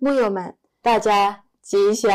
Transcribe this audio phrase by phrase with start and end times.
[0.00, 2.12] 木友们，大家吉祥！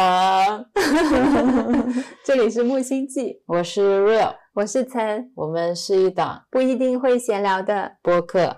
[2.24, 8.56] 这里是木星记，我是 Real，我是岑，我们是一档不一定会闲聊的播客。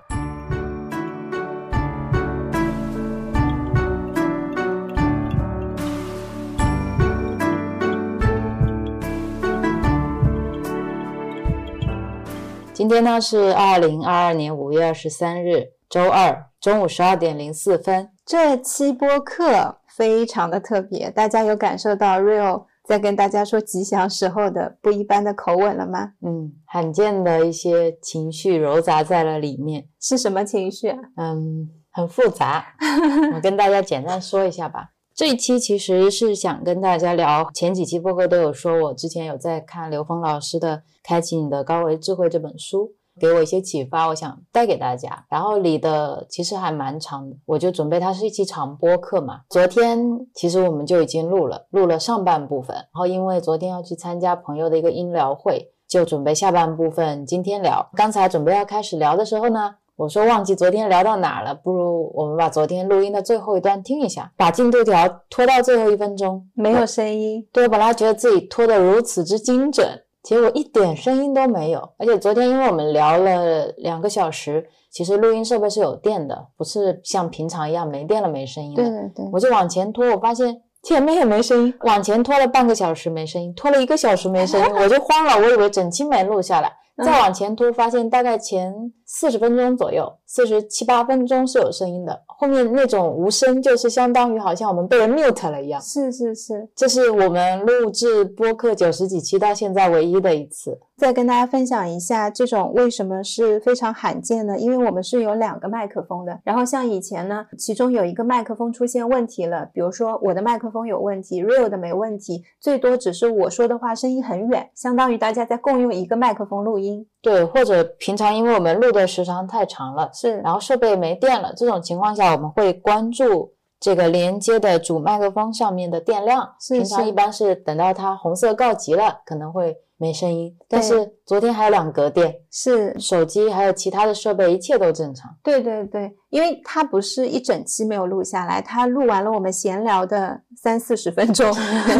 [12.71, 18.11] 今天呢是二零二二年五月二十三日，周二中午十二点零四分。
[18.25, 26.13] 这期播客非常的特别，大家有感受到 Real 在跟大家说吉祥时候的不一般的口吻了吗？
[26.25, 29.87] 嗯，罕见的一些情绪糅杂在了里面。
[30.01, 30.97] 是什么情绪啊？
[31.17, 32.65] 嗯，很复杂。
[33.35, 34.89] 我跟大家简单说一下吧。
[35.13, 45.25] 这一期其实是想跟大家聊，前几期播客都有说，我之前有在看刘峰老师的《开启你的高维智慧》这本书，给我一些启发，我想带给大家。
[45.29, 49.41] 然后理的其实还蛮长的，我就准备它是一期长播课嘛。
[49.49, 49.99] 昨天
[50.33, 57.89] 其实我们就已经录了，录了上半部分，然后因为昨天要去参加朋友的一个音疗会，就准备下半部分今天聊。
[57.95, 59.75] 刚才准备要开始聊的时候呢。
[59.97, 67.47] 我说忘记昨天聊到哪了，不如我们把昨天录音的最后一段听一下，把进度条拖到最后一分钟，没有声音。
[67.53, 69.87] 对我本来觉得自己拖得如此之精准，
[70.25, 71.87] 结果一点声音都没有。
[71.99, 78.73] 而且昨天因为我们聊了两个小时，其实录音设备是有电的，不是像平常一样没电了没声音。
[78.73, 86.71] 对对对，我就往前拖，我发现前面也没声音， 往前拖了半个小时没声音，拖了一个小时没声音， 我就慌了，我以为整期没录下来。
[87.03, 88.73] 再往前拖，发现大概前
[89.05, 95.79] 四十分钟左右，四十七八分钟是有声音的，后面那种无声就是相当于好像我们被人 mute 了一样。
[95.81, 100.79] 是是是，这是我们录制播客九十几期到现在唯一的一次。
[100.97, 104.57] 再跟大家分享一下，这种为什么是非常罕见呢？
[104.57, 106.39] 因为我们是有两个麦克风的。
[106.43, 117.05] 然后像以前呢，其中有一个麦克风出现问题了，比如说我的麦克风有问题，Real 的没问题，最多只是我说的话声音很远，相当于大家在共用一个麦克风录音。
[117.25, 126.55] 对，或者平常因为我们录的时长太长了，是，然后设备没电了，这种情况下我们会关注这个连接的主麦克风上面的电量。
[126.61, 129.75] 是平常一般是等到它红色告急了，可能会。
[129.97, 135.33] 没声音，但是昨天还有两格电，是手机还有其他的设备，一切都正常。
[135.41, 141.49] 对对对，因为它不是一整期没有录下来，它录完了我们闲聊的三四十分钟，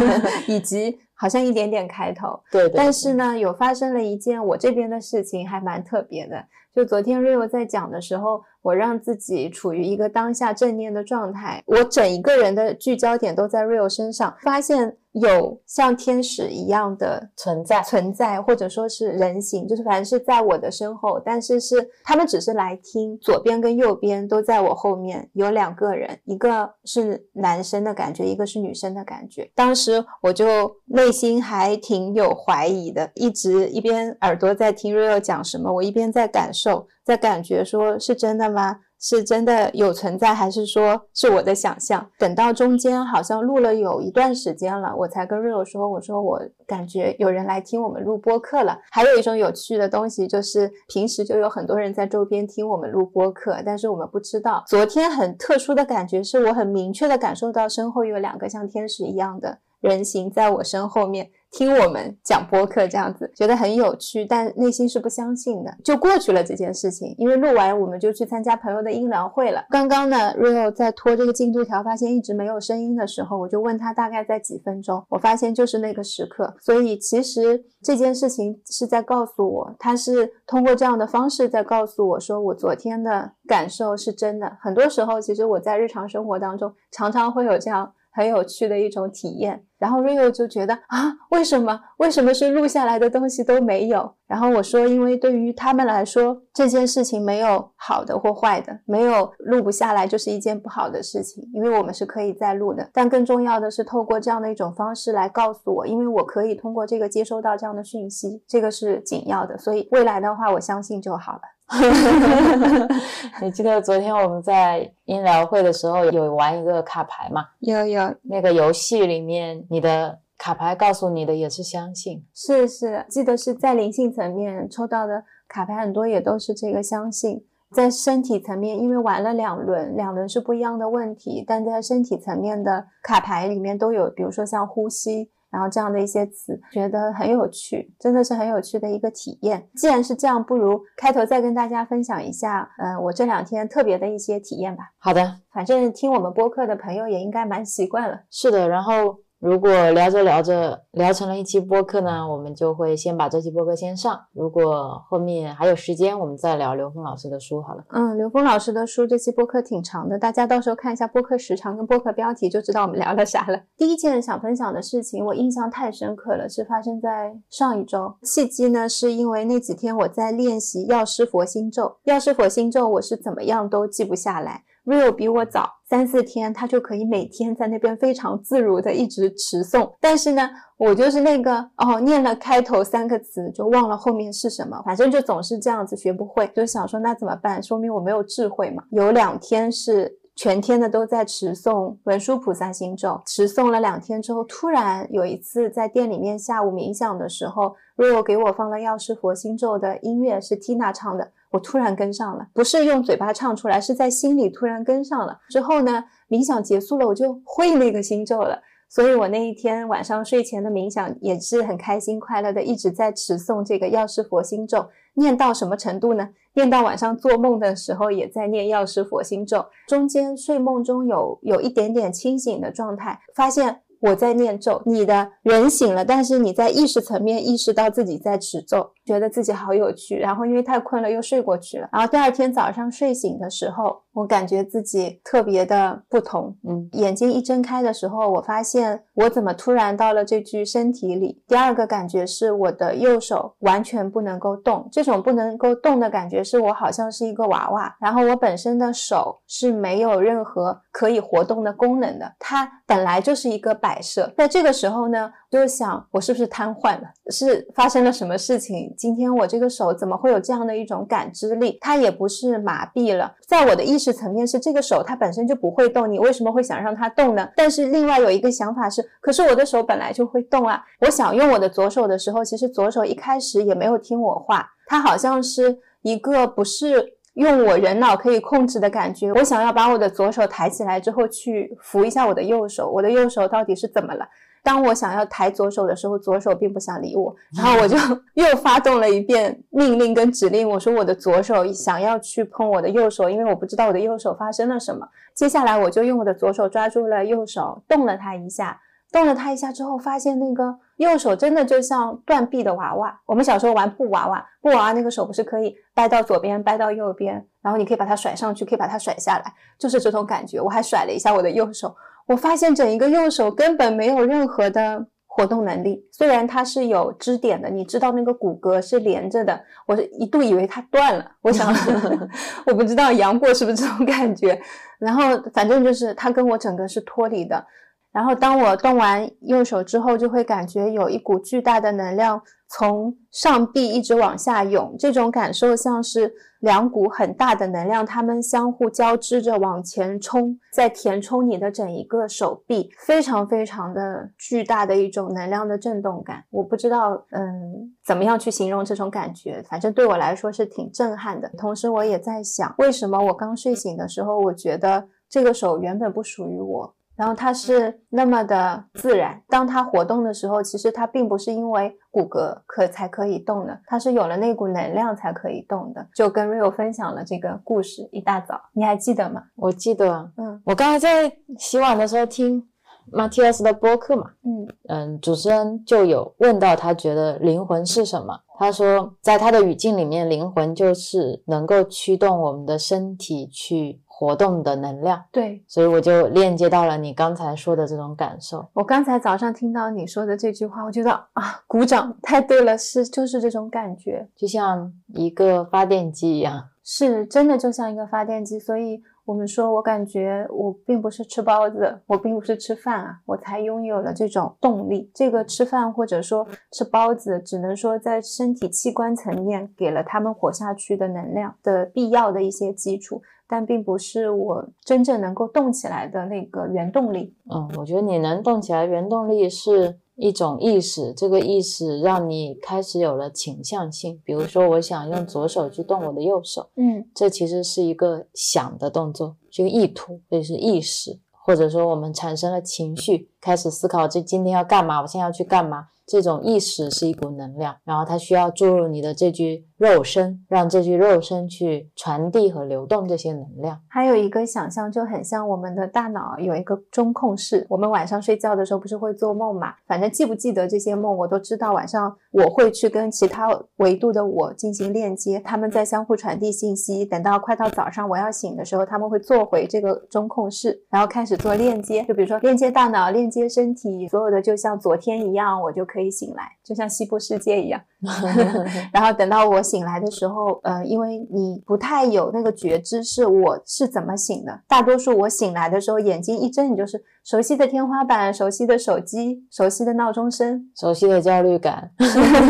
[0.46, 2.38] 以及好像一点点开头。
[2.52, 6.44] 对，但是呢，有发生了一件我这边的事情，还蛮特别的。
[6.72, 14.96] 就昨天 Rio 在讲的时候，我让自己处于一个当下正念的状态，我整一个人的聚焦点都在 Rio 身上，发现。
[15.20, 29.50] 有像天使一样的存在，存在或者说是人形，就是反正是在我的身后，但是是他们只是来听，左边跟右边都在我后面有两个人，一个是男生的感觉，一个是女生的感觉。
[29.54, 38.80] 当时我就内心还挺有怀疑的，一直一边耳朵在听 Rio 讲什么，我一边在感受，在感觉说是真的吗？
[38.98, 42.08] 是真的有存在，还是说是我的想象？
[42.18, 54.64] 等到中间好像录了有一段时间了，我才跟 Rio 说：“我说我感觉有人来听我们录播客了。”还有一种有趣的东西，就是平时就有很多人在周边听我们录播客，但是我们不知道。
[54.66, 61.30] 昨天很特殊的感觉，是我很明确的感受到身后有两个像天使一样的人形在我身后面。
[61.52, 67.14] 听我们讲播客这样子，觉得很有趣，但内心是不相信的，就过去了这件事情。
[67.16, 69.64] 因为录完，我们就去参加朋友的音疗会了。
[69.70, 76.52] 刚刚呢，Rio 在拖这个进度条，发现一直没有声音的时候，我就问他大概在几分钟，我发现就是那个时刻。
[76.60, 84.58] 所以其实这件事情是在告诉我，他是通过这样的方式在告诉我说，我昨天的感受是真的。
[84.60, 87.94] 很多时候，其实我在日常生活当中常常会有这样。
[88.16, 94.14] 很有趣的一种体验，然后 Rio 就觉得啊，为什么为什么是录下来的东西都没有？
[94.26, 102.90] 然后我说，因为对于他们来说，这件事情没有好的或坏的，没有录不下来就是一件不好的事情，因为我们是可以再录的。
[102.92, 109.56] 但更重要的是，透过这样的一种方式来告诉我，因为我可以通过这个接收到这样的讯息，这个是紧要的。
[109.58, 111.40] 所以未来的话，我相信就好了。
[113.42, 117.44] 你记得昨天我们在音疗会的时候有玩一个卡牌吗？
[117.58, 135.30] 有有，那个游戏里面你的卡牌告诉你的也是相信，是是，记得是在灵性层面抽到的卡牌很多也都是这个相信，在身体层面，因为玩了两轮，两轮是不一样的问题，但在身体层面的卡牌里面都有，比如说像呼吸。
[135.48, 139.66] 然后这样的一些词，觉得很有趣，真的是很有趣的一个体验。
[139.76, 144.82] 既然是这样，不如开头再跟大家分享一下，嗯，我这两天特别的一些体验吧。
[144.98, 148.24] 好的，反正听我们播客的朋友也应该蛮习惯了。
[148.28, 149.16] 是的，然后。
[149.38, 154.18] 如果聊着聊着聊成了一期播客呢，我们就会先把这期播客先上。
[154.32, 157.84] 如果后面还有时间，我们再聊刘峰老师的书好了。
[157.90, 163.60] 嗯，刘峰老师的书这期播客挺长的，大家到时候看一下播客时长跟播客标题就知道我们聊了啥了。
[163.76, 168.16] 第一件想分享的事情，我印象太深刻了，是发生在上一周。
[168.22, 174.64] 契机呢，是因为那几天我在练习药师佛心咒，药师佛心咒我是怎么样都记不下来。
[174.86, 179.94] Rio 比我早三四天，他就可以每天在那边非常自如的一直持诵。
[180.00, 186.48] 但是呢，我就是那个哦，念了开头三个词就忘了后面是什么，反正就总是这样子学不会。
[186.48, 187.62] 就想说那怎么办？
[187.62, 188.82] 说明我没有智慧嘛。
[188.90, 201.30] 有两天是全天的都在持诵文殊菩萨心咒，持诵了两天之后，突然有一次在店里面下午冥想的时候若若给我放了药师佛心咒的音乐，是 Tina 唱的。
[201.50, 205.38] 我突然跟上了，不是用嘴巴唱出来，是在心里突然跟上了。
[205.48, 208.60] 之后呢，冥想结束了，我就会那个心咒了。
[208.88, 216.28] 所以我那一天晚上睡前的冥想也是很开心快乐的，一直在持诵这个药师佛心咒，念到什么程度呢？
[216.54, 223.80] 念到晚上做梦的时候也在念药师佛心咒，中间睡梦中有有一点点清醒的状态，发现。
[224.00, 230.16] 我在念咒，你的人醒了，但是你在意识层面意识到自己在持咒，觉得自己好有趣。
[230.16, 231.88] 然后因为太困了，又睡过去了。
[231.92, 234.05] 然后第二天早上睡醒的时候。
[234.16, 241.42] 我感觉自己特别的不同，嗯，眼睛一睁开的时候，我发现我怎么突然到了这具身体里。
[241.46, 254.32] 第二个感觉是我的右手完全不能够动，这种不能够动的感觉是我好像是一个娃娃，然后我本身的手是没有任何可以活动的功能的，它本来就是一个摆设。
[254.38, 255.30] 在这个时候呢。
[255.56, 257.08] 就想我是不是瘫痪了？
[257.30, 258.94] 是发生了什么事情？
[258.96, 261.78] 今天我这个手怎么会有这样的一种感知力？
[261.80, 267.48] 它也不是麻痹了，在我的意识层面是这个手它本身就不会动，你为什么会想让它动呢？
[267.56, 270.84] 但是另外有一个想法是，可是我的手本来就会动啊！
[271.00, 279.32] 我想用我的左手的时候，其实左手一开始也没有听我话，它好像是一个不是用我人脑可以控制的感觉。
[279.32, 284.28] 我想要把我的左手抬起来之后去扶一下我的右手，我的右手到底是怎么了？
[284.66, 287.96] 当我想要抬左手的时候，左手并不想理我，然后我就
[288.34, 295.06] 又发动了一遍命令跟指令，我说我的左手想要去碰我的右手，因为我不知道我的右手发生了什么。
[295.34, 298.80] 接下来我就用我的左手抓住了右手，动了它一下，
[299.12, 303.20] 动了它一下之后，发现那个右手真的就像断臂的娃娃。
[303.24, 309.44] 我们小时候玩布娃娃，布娃娃那个手不是可以掰到左边，掰到右边，然后你可以把它甩上去，可以把它甩下来，
[309.78, 310.60] 就是这种感觉。
[310.60, 311.94] 我还甩了一下我的右手。
[312.26, 321.30] 我发现整一个右手根本没有任何的活动能力，虽然它是有支点的，你知道那个骨骼是连着的，我是一度以为它断了。
[321.42, 321.72] 我想，
[322.66, 324.60] 我不知道杨过是不是这种感觉。
[324.98, 327.64] 然后反正就是它跟我整个是脱离的。
[328.12, 346.44] 然后当我动完右手之后，就会感觉有一股巨大的能量从上臂一直往下涌，这种感受像是两股很大的能量，它们相互交织着往前冲，在填充你的整一个手臂，非常非常的巨大的一种能量的震动感。
[346.50, 351.48] 我不知道，嗯，怎么样去形容这种感觉，反正对我来说是挺震撼的。
[351.56, 356.94] 同时，我也在想，为什么我刚睡醒的时候，我觉得这个手原本不属于我。
[357.16, 366.06] 然后它是那么的自然，当它活动的时候，其实它并不是因为骨骼可才可以动的，它是有了那股能量才可以动的。
[366.14, 369.42] 就跟 Rio 分享了这个故事，一大早你还记得吗？
[369.56, 372.68] 我记得，嗯，我刚才在洗碗的时候听
[373.12, 384.00] Matthias 的播客嘛，嗯嗯，主持人就有问到他觉得灵魂是什么，他说在他的语境里面，灵魂就是能够驱动我们的身体去。
[384.18, 388.66] 活动的能量，对，所以我就链接到了你刚才说的这种感受。
[388.72, 399.02] 我刚才早上听到你说的这句话，我觉得啊，鼓掌，太对了，是就是这种感觉，就像一个发电机一样，是真的就像一个发电机，所以。
[399.26, 405.10] 我们说，我感觉我并不是吃包子，我并不是吃饭啊，我才拥有了这种动力。
[405.12, 417.34] 这个吃饭或者说吃包子，只能说在身体器官层面给了他们活下去的能量的必要的一些基础，但并不是我真正能够动起来的那个原动力。
[417.52, 419.98] 嗯，我觉得你能动起来，原动力是。
[420.16, 424.20] 一种意识，这个意识让你开始有了倾向性。
[424.24, 435.88] 比如说，我想用左手去动我的右手，嗯，这其实是一个想的动作，是一个意图，这是意识，或者说我们产生了情绪，开始思考这今天要干嘛，我现在要去干嘛。
[436.06, 443.80] 这种意识是一股能量，然后它需要注入你的这具肉身，让这具肉身去传递和流动这些能量。
[443.88, 449.74] 还有一个想象就很像我们的大脑有一个中控室，我们晚上睡觉的时候不是会做梦嘛？
[449.88, 451.72] 反正记不记得这些梦，我都知道。
[451.72, 453.48] 晚上我会去跟其他
[453.78, 457.04] 维度的我进行链接，他们在相互传递信息。
[457.04, 462.04] 等到快到早上我要醒的时候，他们会坐回这个中控室，然后开始做链接。
[462.04, 465.84] 就比如说链接大脑、链接身体，所有的就像昨天一样，我就。
[465.96, 467.80] 可以醒来，就像西部世界一样。
[468.92, 474.60] 然后等到我醒来的时候，呃，因为你不太有那个觉知，是我是怎么醒的。
[474.68, 481.90] 大多数我醒来的时候，眼睛一睁，你就是熟悉的天花板、熟悉的手机、熟悉的闹钟声、熟悉的焦虑感。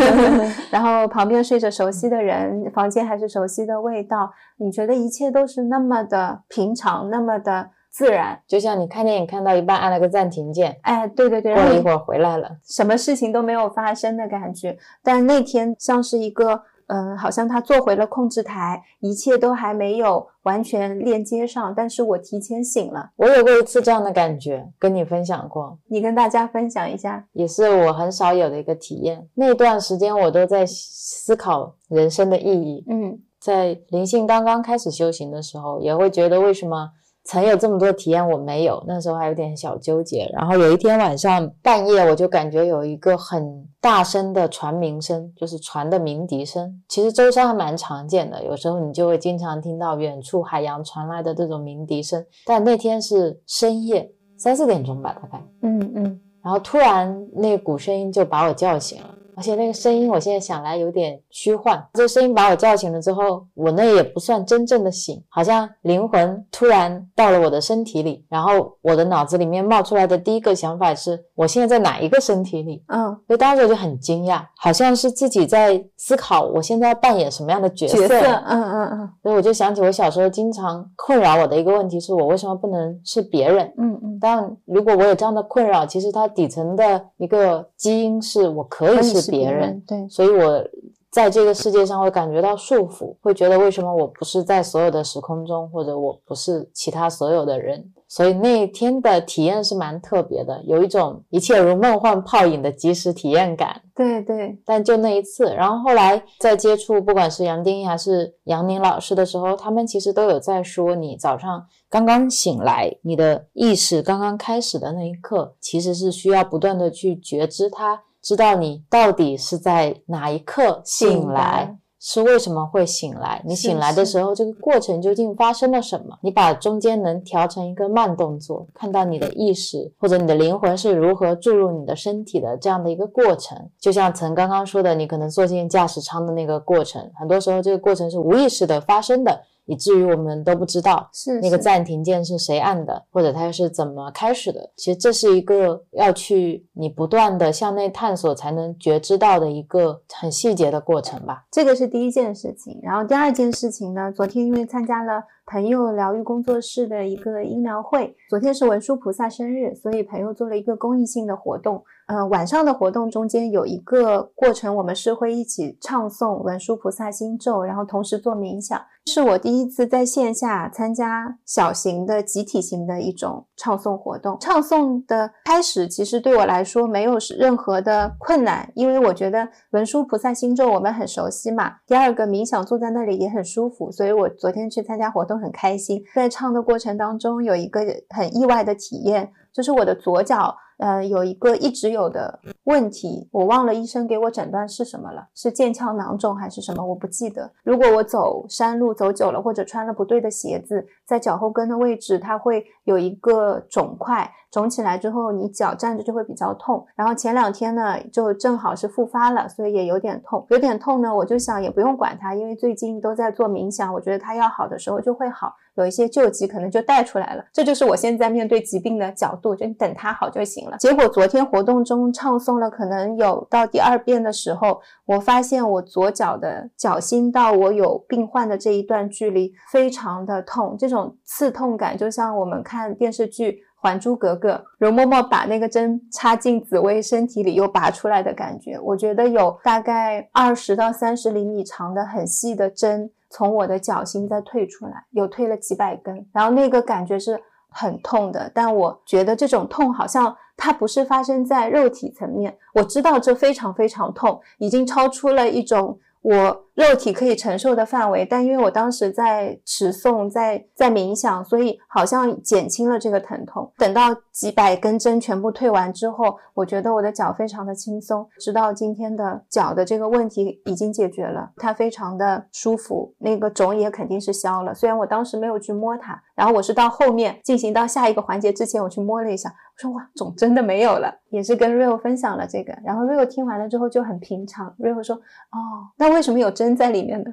[0.72, 4.32] 然后旁边睡着熟悉的人，房间还是熟悉的味道。
[4.58, 7.70] 你觉得一切都是那么的平常，那么的。
[7.96, 14.76] 自然，就像你看电影看到一半按了个暂停键，哎，对对对，过了一会儿回来了，什么事情都没有发生的感觉。
[15.02, 23.12] 但那天像是一个，嗯，好像他坐回了控制台，一切都还没有完全链接上，但是我提前醒了。
[23.16, 29.26] 我有过一次这样的感觉，跟你分享过，你跟大家分享一下，也是我很少有的一个体验。
[29.32, 32.84] 那段时间我都在思考人生的意义。
[32.90, 36.90] 嗯，在灵性刚刚开始修行的时候，也会觉得为什么。
[37.26, 40.30] 曾有这么多体验，我没有，那时候还有点小纠结。
[40.32, 46.80] 然后有一天晚上半夜，我就感觉有一个很大声的船鸣声，就是船的鸣笛声。
[46.88, 52.24] 其实舟山还蛮常见的，有时候你就会经常听到远处海洋传来的这种鸣笛声。
[52.46, 55.44] 但那天是深夜三四点钟吧，大概。
[55.62, 56.20] 嗯嗯。
[56.44, 59.10] 然后突然那股声音就把我叫醒了。
[59.36, 61.86] 而且那个声音，我现在想来有点虚幻。
[61.92, 68.24] 这声音把我叫醒了之后，我那也不算真正的醒，好像灵魂突然到了我的身体里。
[68.30, 72.82] 然后我的脑子里面冒出来的第一个想法是，我现在在哪一个身体里？
[72.88, 78.08] 嗯，所以当时我就很惊讶，好像是自己在思考我现在要扮演什么样的角色。
[78.08, 79.10] 嗯嗯嗯。
[79.22, 83.70] 所以我就想起我小时候经常困扰我的一个问题，是我为什么不能是别人？
[83.76, 84.18] 嗯嗯。
[84.18, 89.25] 但如果我有这样的困扰，其实它底层的一个基因是我可以是。
[89.30, 90.64] 别人对，所以我
[91.10, 97.92] 在这个世界上会感觉到束缚，会觉得为什么我不是在所有的时空中，或者我不是其他所有的人。
[98.08, 103.82] 所以那天的体验是蛮特别的，有一种一切如梦幻泡影的即时体验感。
[103.96, 118.02] 对对，但就那一次，然后后来在接触不管是杨丁还是杨宁老师的时候，他们其实都有在说，你早上刚刚醒来，你的意识刚刚开始的那一刻，其实是需要不断的去觉知它。
[118.26, 123.40] 知道你到底是在哪一刻醒来，是为什么会醒来？
[123.44, 126.18] 你醒来的时候，这个过程究竟发生了什么？
[126.22, 133.56] 你把中间能调成一个慢动作，看到你的意识或者你的灵魂是如何注入你的身体的这样的一个过程。
[133.78, 139.40] 就像曾刚刚说的，你可能坐进驾驶舱的那个过程，很多时候这个过程是无意识的发生的。
[139.66, 144.70] 以至于我们都不知道是那个暂停键是谁按的，或者它是怎么开始的。
[144.76, 151.44] 其实这是一个要去你不断的向内探索才能觉知到的一个很细节的过程吧。
[151.50, 152.80] 这个是第一件事情。
[152.82, 161.84] 然后第二件事情呢，昨天因为参加了朋友疗愈工作室的一个音疗会，昨天是文殊菩萨生日，所以朋友做了一个公益性的活动。
[162.06, 168.80] 呃，晚上的活动中间有一个过程，我们是会一起唱诵文殊菩萨心咒，然后同时做冥想。
[169.06, 174.36] 是我第一次在线下参加小型的集体型的一种唱诵活动。
[174.40, 181.74] 唱诵的开始其实对我来说没有任何的困难，因为我觉得文殊菩萨心咒我们很熟悉嘛。
[181.86, 186.02] 第二个冥想坐在那里也很舒服，所以我昨天去参加活动很开心。
[186.14, 190.56] 在唱的过程当中有一个很意外的体验，就是我的左脚。
[190.78, 196.84] 呃，有一个一直有的问题，我忘了医生给我诊断是什么了，是腱鞘囊肿还是什么？
[196.84, 197.50] 我不记得。
[197.62, 206.86] 如果我走山路走久了，或者穿了不对的鞋子，在脚后跟的位置，它会有一个肿块，肿起来之后，你脚站着就会比较痛。
[206.94, 215.54] 然后前两天呢，就正好是复发了，所以也有点痛，有点痛呢，我就想也不用管它，因为最近都在做冥想，我觉得它要好的时候就会好。
[215.76, 220.78] 有一些救急可能就带出来了，这就是我现在面对疾病的角度，就你等它好就行了。
[220.78, 233.52] 结果昨天活动中唱诵了，可能有到第二遍的时候，我发现我左脚的脚心到我有病患的这一段距离非常的痛，这种刺痛感就像我们看电视剧
[233.86, 243.10] 《还珠格格》，容嬷嬷把那个针插进紫薇身体里又拔出来的感觉，我觉得有大概二十到三十厘米长的很细的针。
[243.28, 247.38] 从我的脚心再退出来，有退了几百根，然后那个感觉是
[247.68, 255.98] 很痛的，但我觉得这种痛好像它不是发生在肉体层面，我知道这非常非常痛，已经超出了一种。
[256.22, 263.72] 我肉体可以承受的范围，但因为我当时在持诵，在在冥想，所以好像减轻了这个疼痛。
[263.78, 274.74] 等到几百根针全部退完之后，我觉得我的脚非常的轻松，直到今天的脚的这个问题已经解决了，它非常的舒服，那个肿也肯定是消了。
[274.74, 279.48] 虽然我当时没有去摸它，然后我是到后面进行到下一个环节之前，我去摸了一下。
[279.48, 284.74] 我说哇，肿真的没有了，也是跟 Rio 分享了这个，然后 Rio 听完了之后就很平常。
[284.78, 287.30] Rio 说，哦，那为什么有针在里面的？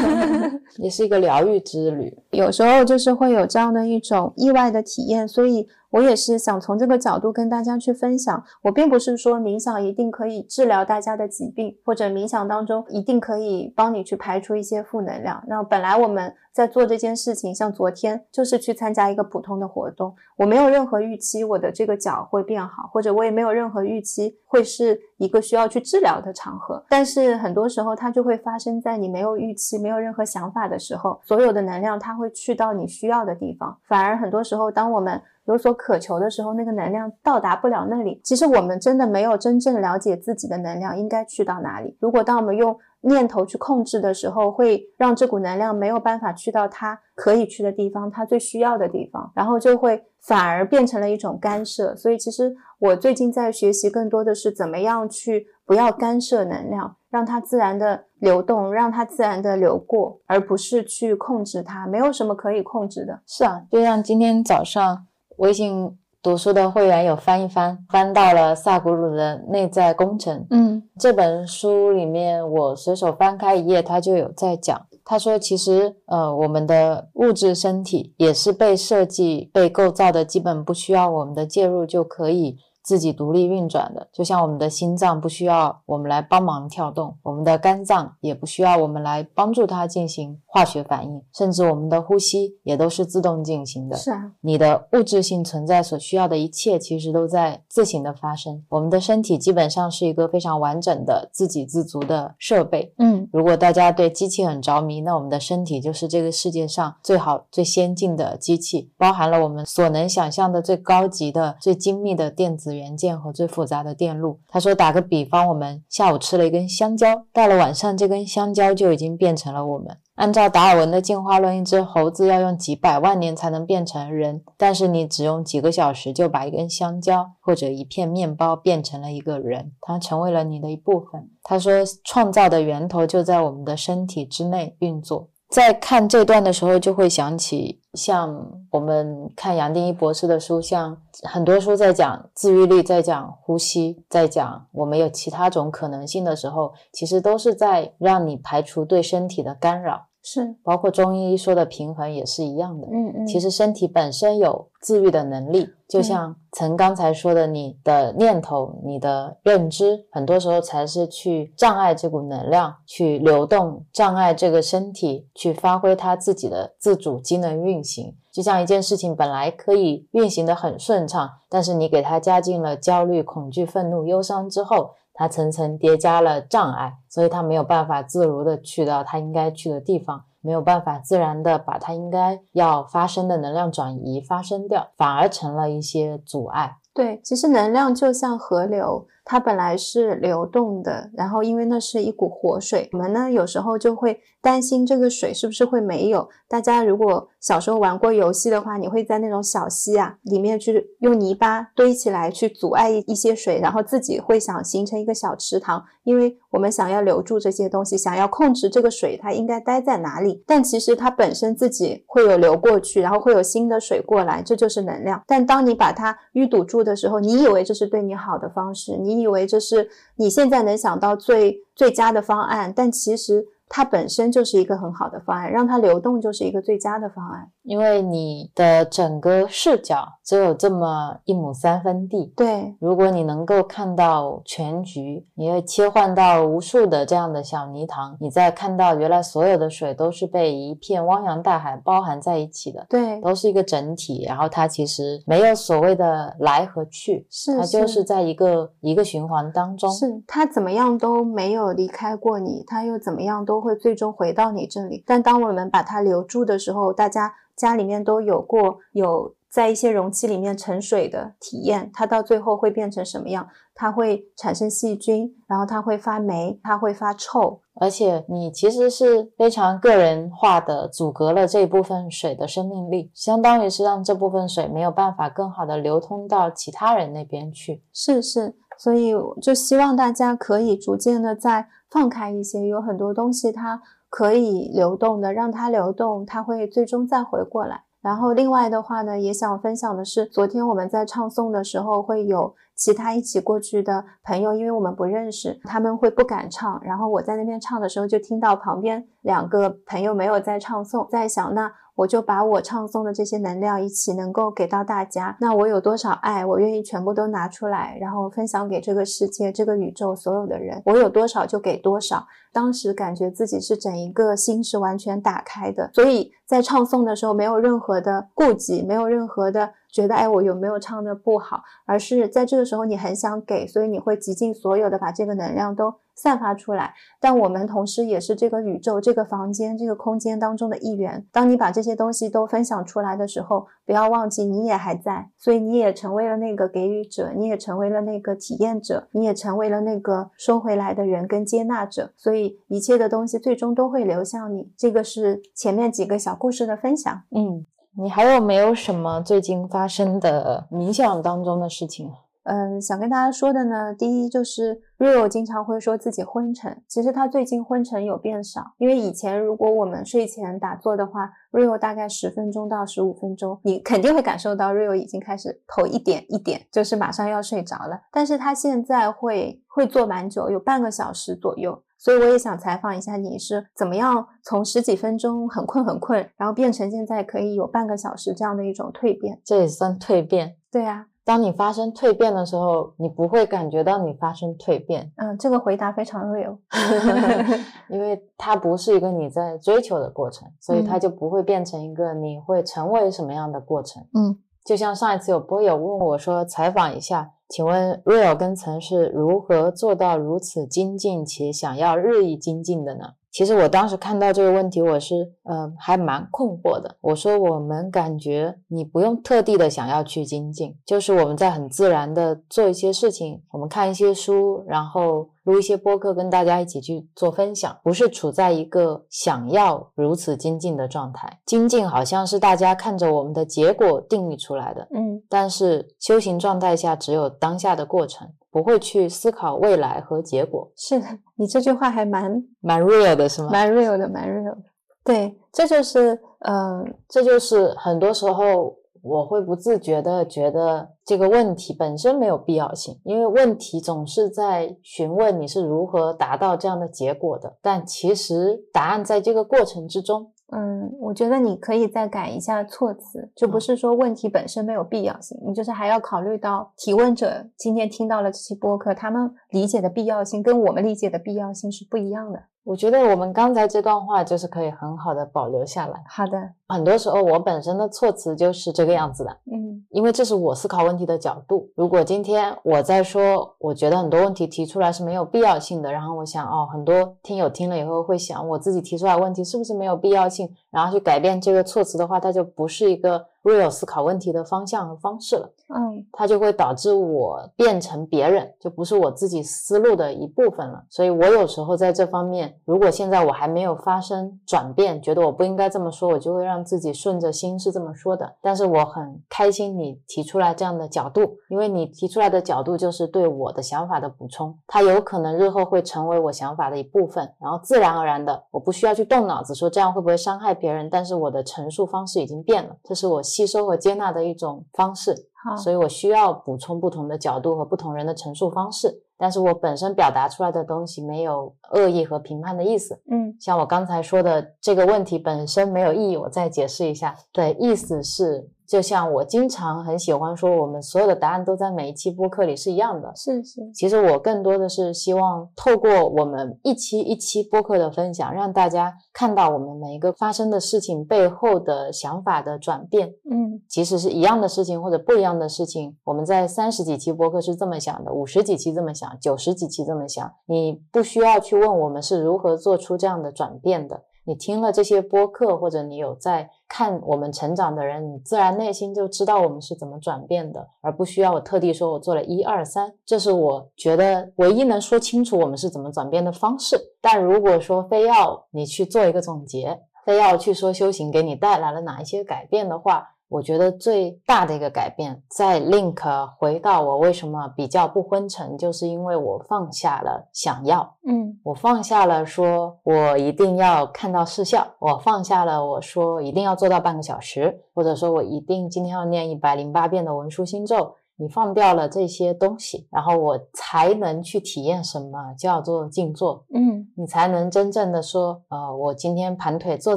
[0.78, 5.66] 也是一个疗愈之旅，有时候就是会有这样的一种意外的体验，所以。
[5.92, 8.42] 我也是想从这个角度跟大家去分享。
[8.62, 15.42] 我并不是说冥想一定可以治疗大家的疾病，或者冥想当中一定可以帮你去排除一些负能量。
[15.46, 26.84] 那本来我们在做这件事情，像昨天就是去参加一个普通的活动，我没有任何预期我的这个脚会变好，或者我也没有任何预期会是一个需要去治疗的场合。
[26.88, 33.78] 但是很多时候它就会发生在你没有预期、没有任何想法的时候，所有的能量它会去到你需要的地方。
[33.88, 38.20] 反而很多时候，当我们有所渴求的时候，那个能量到达不了那里。
[38.22, 41.96] 其实我们真的没有真正了解自己的能量应该去到哪里。
[42.00, 51.96] 如果当我们用念头去控制的时候，会让这股能量没有办法去到它可以去的地方，它最需要的地方，然后就会反而变成了一种干涉。
[51.96, 61.88] 所以，其实我最近在学习更多的是怎么样去不要干涉能量，让它自然的流动，让它自然的流过，而不是去控制它。
[61.88, 63.20] 没有什么可以控制的。
[63.26, 65.06] 是啊，就像今天早上。
[65.42, 70.46] 微信读书的会员有翻一翻，翻到了萨古鲁的内在工程。
[70.50, 74.80] 嗯，这本书里面，我随手翻开一页，他就有在讲。
[75.04, 82.56] 他说，其实呃，我们的物质身体也是被设计、被构造的，基本不需要我们的介入就可以。
[82.82, 93.96] 自己独立运转的，就像我们的心脏不需要我们来帮忙跳动，我们的肝脏也不需要我们来帮助它进行化学反应，甚至我们的呼吸也都是自动进行的。
[93.96, 98.64] 是啊，你的物质性存在所需要的一切，其实都在自行的发生。
[98.68, 102.92] 我们的身体基本上是一个非常完整的、自给自足的设备。
[102.98, 112.71] 嗯，如果大家对机器很着迷，那我们的身体就是这个世界上最好、最先进的机器，包含了我们所能想象的最高级的、最精密的电子。
[112.74, 114.40] 元件和最复杂的电路。
[114.48, 119.96] 他说：“打个比方，我们下午吃了一根香蕉，到了晚上，这根香蕉就已经变成了我们。
[120.14, 150.06] 按照达尔文的进化论，一只猴子要用几百万年才能变成人，但是你只用几个小时就把一根香蕉或者一片面包变成了一个人，它成为了你的一部分。”他说：“创造的源头就在我们的身体之内运作。”在看这段的时候，就会想起像我们看杨定一博士的书，像很多书在讲自愈力，在讲呼吸，在讲我们有其他种可能性的时候，其实都是在让你排除对身体的干扰。
[150.24, 152.86] 是，包括中医说的平衡也是一样的。
[152.86, 168.14] 嗯嗯，其实身体本身有自愈的能力，就像曾刚才说的，你的念头、你的认知，很多时候才是去障碍这股能量去流动，障碍这个身体去发挥它自己的自主机能运行。
[168.32, 174.92] 就像一件事情本来可以运行的很顺畅，但是你给它加进了焦虑、恐惧、愤怒、忧伤之后。
[175.14, 186.78] 它层层叠加了障碍，所以它没有办法自如的去到它应该去的地方，没有办法自然的把它应该要发生的能量转移发生掉，反而成了一些阻碍。
[186.94, 189.06] 对，其实能量就像河流。
[189.24, 196.28] 它本来是流动的，然后因为那是一股活水，我们呢有时候就会担心这个水是不是会没有。
[196.48, 210.42] 大家如果小时候玩过游戏的话，你会在那种小溪啊里面去用泥巴堆起来去阻碍一一些水，然后自己会想形成一个小池塘，因为我们想要留住这些东西，想要控制这个水它应该待在哪里。
[210.46, 215.22] 但其实它本身自己会有流过去，然后会有新的水过来，这就是能量。
[215.26, 219.12] 但当你把它淤堵住的时候，你以为这是对你好的方式，你。
[219.12, 223.46] 你以为这是你现在能想到最最佳的方案，但其实。
[223.74, 227.50] 它本身就是一个很好的方案，让它流动就是一个最佳的方案。
[227.64, 232.76] 因为你的整个视角只有这么一亩三分地，对。
[232.78, 244.26] 如果你能够看到全局，你会切换到无数的这样的小泥塘，你再看到原来所有的水都是被一片汪洋大海包含在一起的，对，都是一个整体。
[244.26, 253.62] 然后它其实没有所谓的来和去，是它就是在一个一个循环当中，是它怎么样都没有离开过你，它又怎么样都。
[253.62, 263.46] 会最终回到你这里，但当我们把它留住的时候，大家家里面都有过有在一些容器里面盛水的体验，它到最后会变成什么样？
[263.74, 267.60] 它会产生细菌，然后它会发霉，它会发臭。
[267.80, 277.82] 而且你其实是非常个人化的阻隔了这部分水的生命力，相当于是让这部分水没有办法更好的流通到其他人那边去。
[277.92, 283.80] 是是，所以就希望大家可以逐渐的再放开一些，有很多东西它
[284.12, 287.84] 可以流动的，让它流动，它会最终再回过来。
[288.02, 292.54] 然后另外的话呢，也想分享的是，昨天我们在唱诵的时候会有。
[292.74, 296.80] 其他一起过去的朋友，因为我们不认识，他们会不敢唱。
[296.82, 301.70] 然后我在那边唱的时候，就听到旁边两个朋友没有在唱诵，在想那。
[301.94, 310.82] 我就把我唱诵的这些能量一起能够给到大家，那我有多少爱，我愿意全部都拿出来，然后分享给这个世界、这个宇宙所有的人。
[310.86, 312.26] 我有多少就给多少。
[312.52, 325.94] 当时感觉自己是整一个心是完全打开的，所以在唱诵的时候没有任何的顾忌，没有任何的觉得哎我有没有唱的不好，而是在这个时候你很想给，所以你会极尽所有的把这个能量都。
[326.14, 331.26] 散发出来，但我们同时也是这个宇宙、这个房间、这个空间当中的一员。
[331.32, 342.12] 当你把这些东西都分享出来的时候，不要忘记你也还在，所以你也成为了那个给予者，你也成为了那个体验者，你也成为了那个收回来的人跟接纳者。
[342.14, 344.70] 所以一切的东西最终都会流向你。
[344.76, 347.22] 这个是前面几个小故事的分享。
[347.30, 347.64] 嗯，
[347.98, 352.10] 你还有没有什么最近发生的冥想当中的事情？
[352.44, 368.00] 嗯，想跟大家说的呢，第一就是 Rio 经常会说自己昏沉，其实他最近昏沉有变少，因为以前如果我们睡前打坐的话，Rio 大概十分钟到十五分钟，你肯定会感受到 Rio 已经开始头一点一点，就是马上要睡着了。
[368.10, 380.56] 但是他现在会会坐蛮久，有半个小时左右，所以我也想采访一下你是怎么样从十几分钟很困很困，然后变成现在可以有半个小时这样的一种蜕变，这也算蜕变？
[380.72, 381.06] 对呀。
[381.24, 385.12] 当你发生蜕变的时候，你不会感觉到你发生蜕变。
[385.14, 386.58] 嗯，这个回答非常 real，
[387.88, 394.02] 因为它不是一个你在追求的过程，所以它就不会变成一个你会成为什么样的过程。
[394.14, 403.12] 嗯，就像上一次有波友问我说，采访一下，请问 real 跟曾是如何做到如此精进且想要日益精进的呢？
[403.32, 406.94] 其实我当时看到这个问题，我是呃还蛮困惑的。
[407.00, 415.30] 我说我们感觉你不用特地的想要去精进，就是我们在很自然的做一些事情，我们看一些书，然后。
[415.44, 421.40] 录一些播客，跟大家一起去做分享，不是处在一个想要如此精进的状态。
[421.44, 425.20] 精进好像是大家看着我们的结果定义出来的，嗯。
[425.28, 430.70] 但是修行状态下，只有当下的过程，不会去思考未来和结果。
[430.76, 433.48] 是的，你这句话还蛮 蛮 real 的，是吗？
[433.50, 434.58] 蛮 real 的，蛮 real 的。
[435.02, 438.76] 对，这就是，嗯，这就是很多时候。
[439.04, 450.30] 我会不自觉的觉得这个问题本身没有必要性，因为问题总是在询问你是如何达到这样的结果的，但其实答案在这个过程之中。
[450.54, 462.44] 嗯，我觉得你可以再改一下措辞，就不是说问题本身没有必要性，你就是还要考虑到提问者今天听到了这期播客，他们理解的必要性跟我们理解的必要性是不一样的。
[462.64, 466.02] 我觉得我们刚才这段话就是可以很好的保留下来。
[466.08, 471.68] 好的，很多时候我本身的措辞就是这个样子的，嗯，因为这是我思考问题的角度。
[471.74, 483.26] 如果今天我在说，我觉得很多问题提出来是没有必要性的，然后我想，哦，很多听友听了以后会想，我自己提出来问题是不是没有必要性，然后去改变这个措辞的话，它就不是一个。
[483.42, 490.84] Real 思考问题的方向和方式了，嗯，它就会导致我变成别人，就不是我自己思路的一部分了。
[490.88, 498.32] 所以我有时候在这方面，如果现在我还没有发生转变，觉得我不应该这么说，我就会让自己顺着心是这么说的。
[498.40, 513.20] 但是我很开心你提出来这样的角度，因为你提出来的角度就是对我的想法的补充，它有可能日后会成为我想法的一部分，然后自然而然的，我不需要去动脑子说这样会不会伤害别人，但是我的陈述方式已经变了，这是我。
[513.32, 515.14] 吸收和接纳的一种方式，
[515.56, 519.02] 所以我需要补充不同的角度和不同人的陈述方式。
[519.16, 523.00] 但是我本身表达出来的东西没有恶意和评判的意思。
[523.10, 527.16] 嗯，像我刚才说的这个问题本身没有意义，我再解释一下。
[527.32, 528.50] 对，意思是。
[528.72, 533.12] 就像我经常很喜欢说，我们所有的答案都在每一期播客里是一样的。
[533.14, 543.12] 是是，其实我更多的是希望透过我们一期一期播客的分享，让大家看到我们每一个发生的事情背后的想法的转变。
[543.30, 554.04] 嗯，即使是一样的事情或者不一样的事情，我们在三十几期播客是这么想的，五十几期这么想，九十几期这么想，你不需要去问我们是如何做出这样的转变的。
[554.24, 562.94] 你听了这些播客，或者你有在看我们成长的人，你自然内心就知道我们是怎么转变的，而不需要我特地说我做了一二三。
[563.04, 566.76] 这是我觉得唯一能说清楚我们是怎么转变的方式。
[567.00, 576.02] 但如果说非要你去做一个总结，非要去说修行给你带来了哪一些改变的话，我觉得最大的一个改变，在 link
[576.36, 590.94] 回到我为什么比较不昏沉，就是因为我放下了想要，嗯，我放下了说我一定要看到视效，我放下了我说一定要做到半个小时，或者说我一定今天要念一百零八遍的文殊心咒。
[591.22, 596.44] 你放掉了这些东西，然后我才能去体验什么叫做静坐。
[596.52, 599.96] 嗯，你才能真正的说，呃，我今天盘腿坐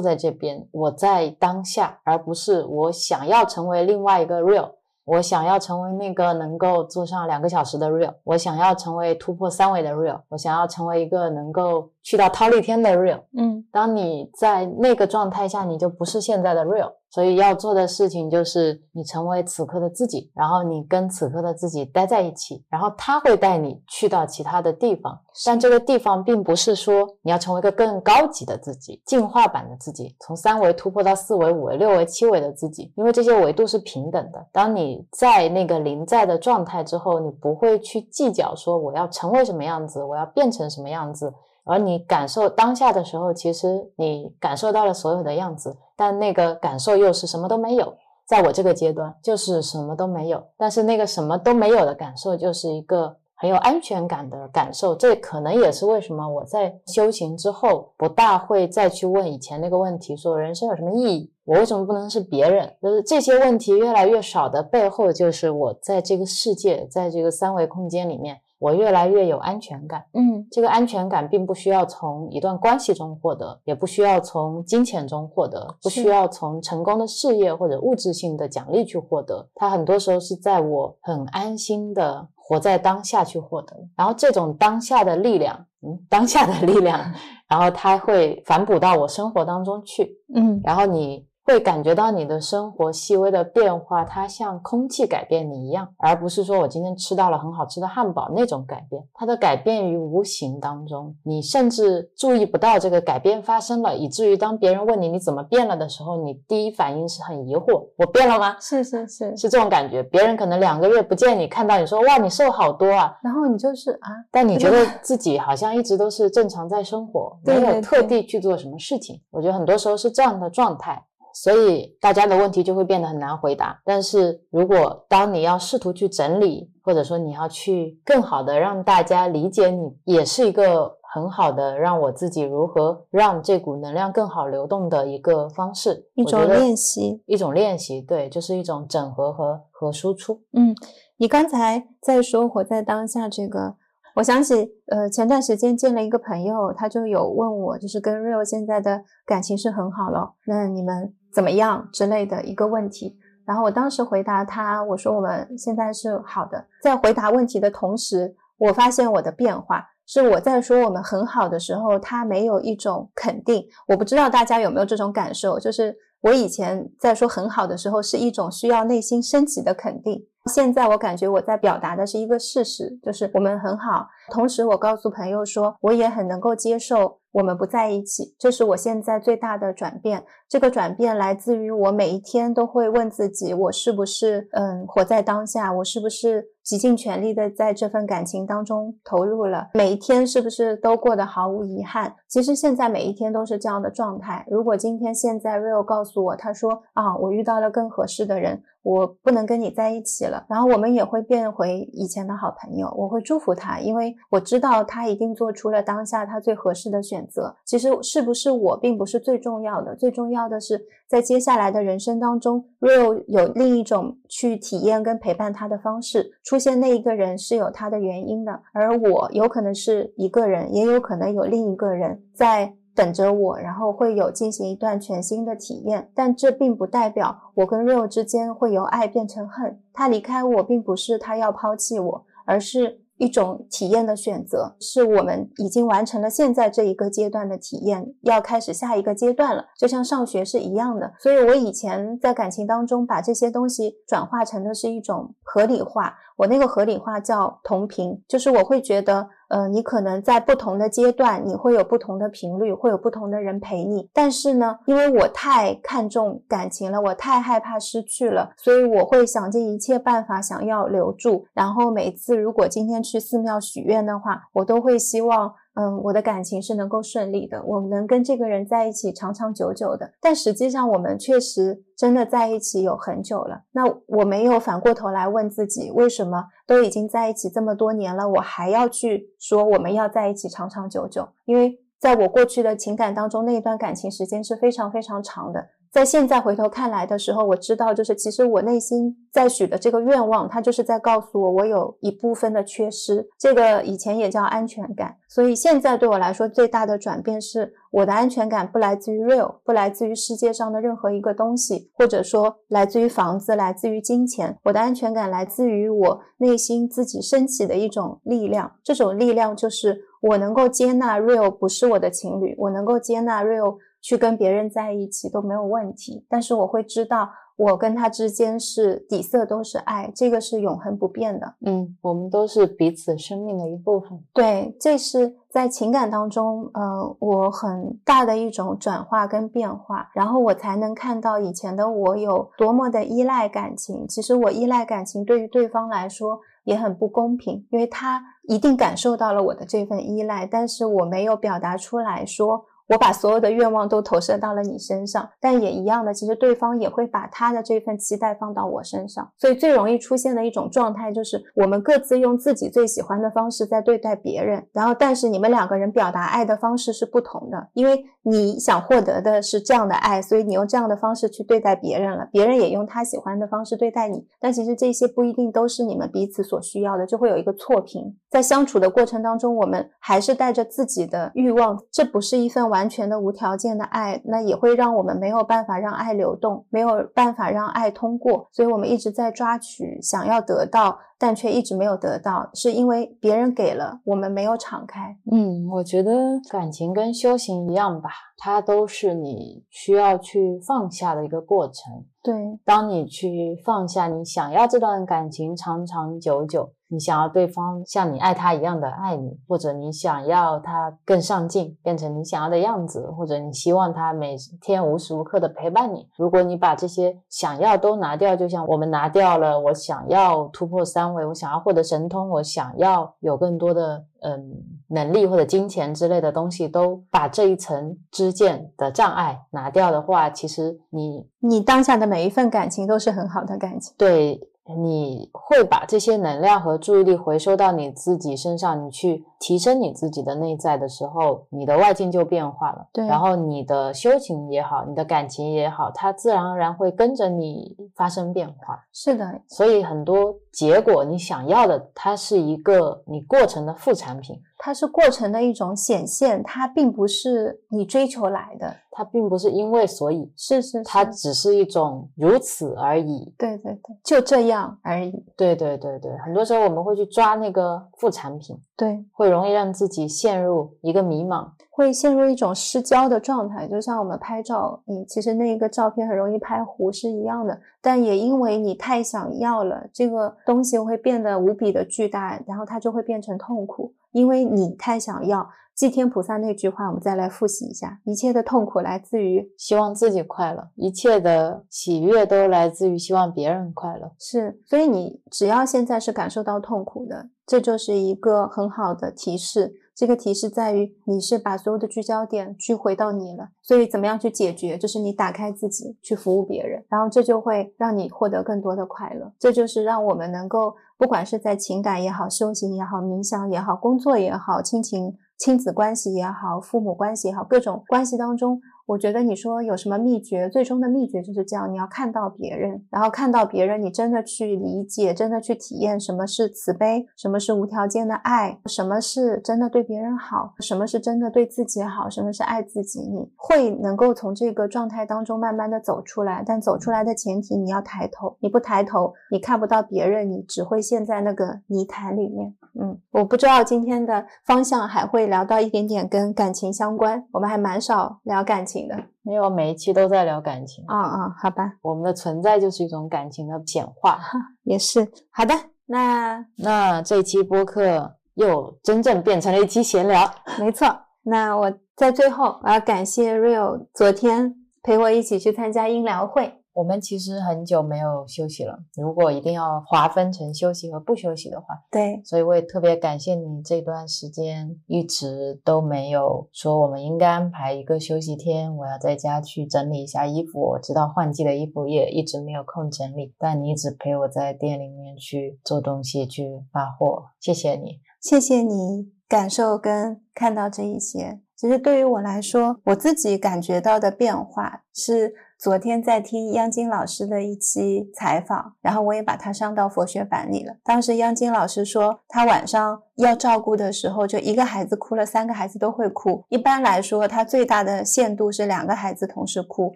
[0.00, 4.70] 在这边，我在当下，而不是我想要成为另外一个 real，
[5.04, 13.20] 我想要成为那个能够坐上两个小时的 real，我想要成为突破三维的 real，我想要成为一个能够去到忉利天的 real。
[13.36, 16.92] 嗯，当你在那个状态下，你就不是现在的 real。
[17.10, 25.18] 所以要做的事情就是你成为此刻的自己，然后你跟此刻的自己待在一起，然后他会带你去到其他的地方。
[25.44, 34.46] 但这个地方并不是说你要成为一个更高级的自己、进化版的自己，从三维突破到四维、五维、六维、七维的自己，因为这些维度是平等的。
[34.52, 41.32] 当你在那个临在的状态之后，你不会去计较说我要成为什么样子，我要变成什么样子。
[41.66, 47.92] 而你感受当下的时候，其实你感受到了所有的样子，但那个感受又是什么都没有。
[48.24, 50.42] 在我这个阶段，就是什么都没有。
[50.56, 54.94] 但是那个什么都没有的感受，就是一个很有安全感的感受。
[54.96, 61.32] 这可能也是为什么我在修行之后，不大会再去问以前那个问题：说人生有什么意义？
[61.44, 62.72] 我为什么不能是别人？
[62.82, 68.40] 就是这些问题越来越少的背后，就是我在这个世界，在这个三维空间里面。
[68.58, 79.46] 我越来越有安全感，嗯，这个安全感并不需要从一段关系中获得，也不需要从金钱中获得，不需要从成功的事业或者物质性的奖励去获得。
[79.54, 83.76] 它很多时候是在我很安心的活在当下去获得。
[83.94, 86.98] 然后这种当下的力量，嗯，当下的力量，
[87.48, 91.26] 然后它会反哺到我生活当中去，嗯，然后你。
[91.46, 99.00] 会感觉到你的生活细微的变化，它像空气改变你一样，而不是说我今天吃到了很好吃的汉堡那种改变。
[99.14, 108.56] 它的改变于无形当中，你甚至注意不到这个改变发生了，以至于当别人问你你怎么变了的时候，你第一反应是很疑惑：我变了吗？
[108.60, 110.02] 是是是，是这种感觉。
[110.02, 119.20] 别人可能两个月不见你，看到你说哇你瘦好多啊，然后你就是啊，但你觉得自己好像一直都是正常在生活， 没有特地去做什么事情。
[119.30, 121.00] 我觉得很多时候是这样的状态。
[121.38, 123.78] 所以大家的问题就会变得很难回答。
[123.84, 140.40] 但是如果当你要试图去整理，或者说你要去更好的让大家理解你，也是一个很好的让我自己如何让这股能量更好流动的一个方式，一种练习，一种练习，对，就是一种整合和和输出。
[140.54, 140.74] 嗯，
[141.18, 143.76] 你刚才在说活在当下这个。
[144.16, 144.54] 我想起，
[144.86, 153.18] 呃，前段时间见了一个朋友，他就有问我，就是跟 Real 现在的感情是很好了，那你们怎么样之类的一个问题。
[153.44, 156.66] 然后我当时回答他，我说我们现在是好的。
[156.82, 163.66] 在回答问题的同时，我发现我的变化是我在说我们很好的时候，他没有一种肯定。
[163.88, 170.26] 我不知道大家有没有这种感受，就是我以前在说很好的时候，是一种需要内心升级的肯定。
[170.52, 174.06] 现在我感觉我在表达的是一个事实，就是我们很好。
[174.30, 178.36] 同时，我告诉朋友说，我也很能够接受我们不在一起。
[178.38, 180.24] 这是我现在最大的转变。
[180.48, 185.72] 这个转变来自于我每一天都会问自己：我是不是嗯活在当下？
[185.72, 189.68] 我是不是极尽全力的在这份感情当中投入了？
[189.74, 192.14] 每一天是不是都过得毫无遗憾？
[192.28, 194.46] 其实现在每一天都是这样的状态。
[194.48, 198.62] 如果今天现在 Real 告诉我，他说啊，我遇到了更合适的人。
[198.82, 202.88] 我不能跟你在一起了，然后我们也会变回以前的好朋友。
[202.96, 207.56] 我会祝福他，因为我知道他一定做出了当下他最合适的选择。
[207.64, 216.30] 其实是不是我并不是最重要的，最重要要的是在接下来的人生当中，Real 有另一种去体验跟陪伴他的方式。
[216.44, 222.76] 出现那一个人是有他的原因的，而我有可能是一个人，也有可能有另一个人在。
[222.96, 229.78] 等着我，然后会有进行一段全新的体验，但这并不代表我跟 Real 之间会由爱变成恨。
[229.92, 234.76] 他离开我，并不是他要抛弃我，而是一种体验的选择。
[234.80, 241.12] 是我们已经完成了现在这一个阶段的体验，要开始下一个阶段了，就像上学是一样的。
[241.20, 249.28] 所以我以前在感情当中把这些东西转化成的是一种合理化，我那个合理化叫同频，就是我会觉得。
[249.48, 254.08] 呃，你可能在不同的阶段，你会有不同的频率，会有不同的人陪你。
[254.12, 261.46] 但是呢，因为我太看重感情了，我太害怕失去了，所以我会想尽一切办法想要留住。
[261.52, 265.54] 然后每次如果今天去寺庙许愿的话，我都会希望。
[265.76, 270.10] 嗯，我的感情是能够顺利的，我能跟这个人在一起长长久久的。
[270.22, 273.64] 但实际上，我们确实真的在一起有很久了。
[273.72, 281.28] 那我没有反过头来问自己，为什么都已经在一起这么多年了，我还要去说我们要在一起长长久久？
[281.44, 285.66] 因为在我过去的情感当中，那一段感情时间是非常非常长的。
[285.92, 293.26] 在现在回头看来的时候，我知道，就是其实我内心在许的这个愿望，它就是在告诉我，我有一部分的缺失。
[293.38, 295.16] 这个以前也叫安全感。
[295.28, 304.58] 所以现在对我来说，最大的转变是，我的安全感不来自于 real，不来自于世界上的任何一个东西，或者说来自于房子，来自于金钱。
[304.64, 308.70] 我的安全感来自于我内心自己升起的一种力量。
[308.82, 313.76] 这种力量就是我能够接纳 real 不是我的情侣，我能够接纳 real。
[314.02, 321.54] 去跟别人在一起都没有问题，但是我会知道，我跟他之间是底色都是爱，这个是永恒不变的。
[321.62, 324.10] 嗯，我们都是彼此生命的一部分。
[324.32, 334.06] 对，这是在情感当中，呃，我很大的一种转化跟变化，然后我才能看到以前的我有多么的依赖感情。
[334.06, 342.66] 其实我依赖感情对于对方来说也很不公平，因为他一定感受到了我的这份依赖，但是我没有表达出来说。
[342.88, 349.28] 我把所有的愿望都投射到了你身上，但也一样的，其实对方也会把他的这份期待放到我身上。
[349.38, 364.24] 所以最容易出现的一种状态就是，我们各自用自己最喜欢的方式在对待别人，然后但是你们两个人表达爱的方式是不同的，因为你想获得的是这样的爱，所以你用这样的方式去对待别人了，别人也用他喜欢的方式对待你。
[364.38, 368.16] 但其实这些不一定都是你们彼此所需要的，就会有一个错评。
[368.30, 372.75] 在相处的过程当中，我们还是带着自己的欲望，这不是一份完。
[372.76, 380.98] 完全的无条件的爱，那也会让我们没有办法让爱流动，没有办法让爱通过，所以我们一直在抓取，想要得到。
[381.18, 385.16] 但却一直没有得到，是因为别人给了我们没有敞开。
[385.32, 386.12] 嗯，我觉得
[386.50, 392.04] 感情跟修行一样吧，它都是你需要去放下的一个过程。
[392.22, 392.34] 对，
[392.66, 406.08] 当你去放下，你想要这段感情长长久久，你想要对方像你爱他一样的爱你，或者你想要他更上进，变成你想要的样子，或者你希望他每天无时无刻的陪伴你。
[406.16, 411.26] 如果你把这些想要都拿掉，就像我们拿掉了我想要突破三维。
[411.26, 423.92] 我想要获得神通，我想要有更多的嗯能力或者金钱之类的东西，都把这一层支箭的障碍拿掉的话，其实你你当下的每一份感情都是很好的感情。
[423.98, 424.40] 对。
[424.74, 432.88] 你会把这些能量和注意力回收到你自己身上，你去提升你自己的内在的时候，你的外境就变化了。
[432.92, 438.84] 对，然后你的修行也好，你的感情也好，它自然而然会跟着你发生变化。
[438.92, 444.40] 是的，所以很多结果你想要的，它是一个你过程的副产品。
[444.56, 453.34] 它是过程的一种显现，它并不是你追求来的，它并不是因为所以，是是，它只是一种如此而已。
[453.36, 455.12] 对对对，就这样而已。
[455.36, 463.68] 对对对对，很多时候我们会去抓那个副产品，对，会容易让自己陷入一个迷茫，会陷入一种失焦的状态。
[463.68, 473.92] 就像我们拍照，你其实那个照片很容易拍糊是一样的，但也因为你太想要了，这个东西会变得无比的巨大，然后它就会变成痛苦。
[474.12, 484.10] 因为你太想要，祭天菩萨那句话，我们再来复习一下：一切的痛苦来自于希望自己快乐，一切的喜悦都来自于希望别人快乐。
[484.18, 489.74] 是，所以你只要现在是感受到痛苦的，这就是一个很好的提示。
[489.96, 494.76] 这个提示在于，你是把所有的聚焦点聚回到你了，所以怎么样去解决？
[494.76, 499.32] 就是你打开自己去服务别人，然后这就会让你获得更多的快乐。
[499.38, 508.60] 这就是让我们能够，不管是在情感也好、修行也好、冥想也好、工作也好、亲情、亲子关系也好、父母关系也好，各种关系当中。
[508.86, 510.48] 我觉得你说有什么秘诀？
[510.48, 523.00] 最终的秘诀就是这样：你要看到别人，然后看到别人，你真的去理解，真的去体验什么是慈悲，什么是无条件的爱，什么是真的对别人好，什么是真的对自己好，什么是爱自己。
[523.00, 532.54] 你会能够从这个状态当中慢慢的走出来，但走出来的前提你要抬头，你不抬头，你看不到别人，你只会陷在那个泥潭里面。
[532.78, 538.75] 嗯，我不知道今天的方向还会聊到一点点跟感情相关，我们还蛮少聊感情。
[538.84, 544.18] 的没有，每一期都在聊感情啊啊，好吧，我们的存在就是一种感情的显化，
[544.64, 545.54] 也是好的。
[545.86, 550.30] 那那这期播客又真正变成了一期闲聊。
[550.58, 550.86] 没错，
[551.22, 556.60] 那我在最后我要感谢 Real 昨天陪我一起去参加音疗会。
[556.76, 558.78] 我们其实很久没有休息了。
[558.96, 570.60] 如果一定要划分成休息和不休息的话，对，所以我也特别感谢你这段时间一直都没有说我们应该安排一个休息天，我要在家去整理一下衣服。
[570.60, 581.40] 我知道换季的衣服也一直没有空整理，但你一直陪我在店里面去做东西、去发货，谢谢你，谢谢你感受跟看到这一些。
[581.56, 585.32] 其实对于我来说，我自己感觉到的变化是。
[585.58, 590.76] 昨天在听央金老师的一期采访，然后我也把它上到佛学版里了。
[590.84, 596.44] 当时央金老师说，他晚上要照顾的时候，就一个孩子哭了，三个孩子都会哭。
[596.50, 599.94] 一般来说，他最大的限度是两个孩子同时哭，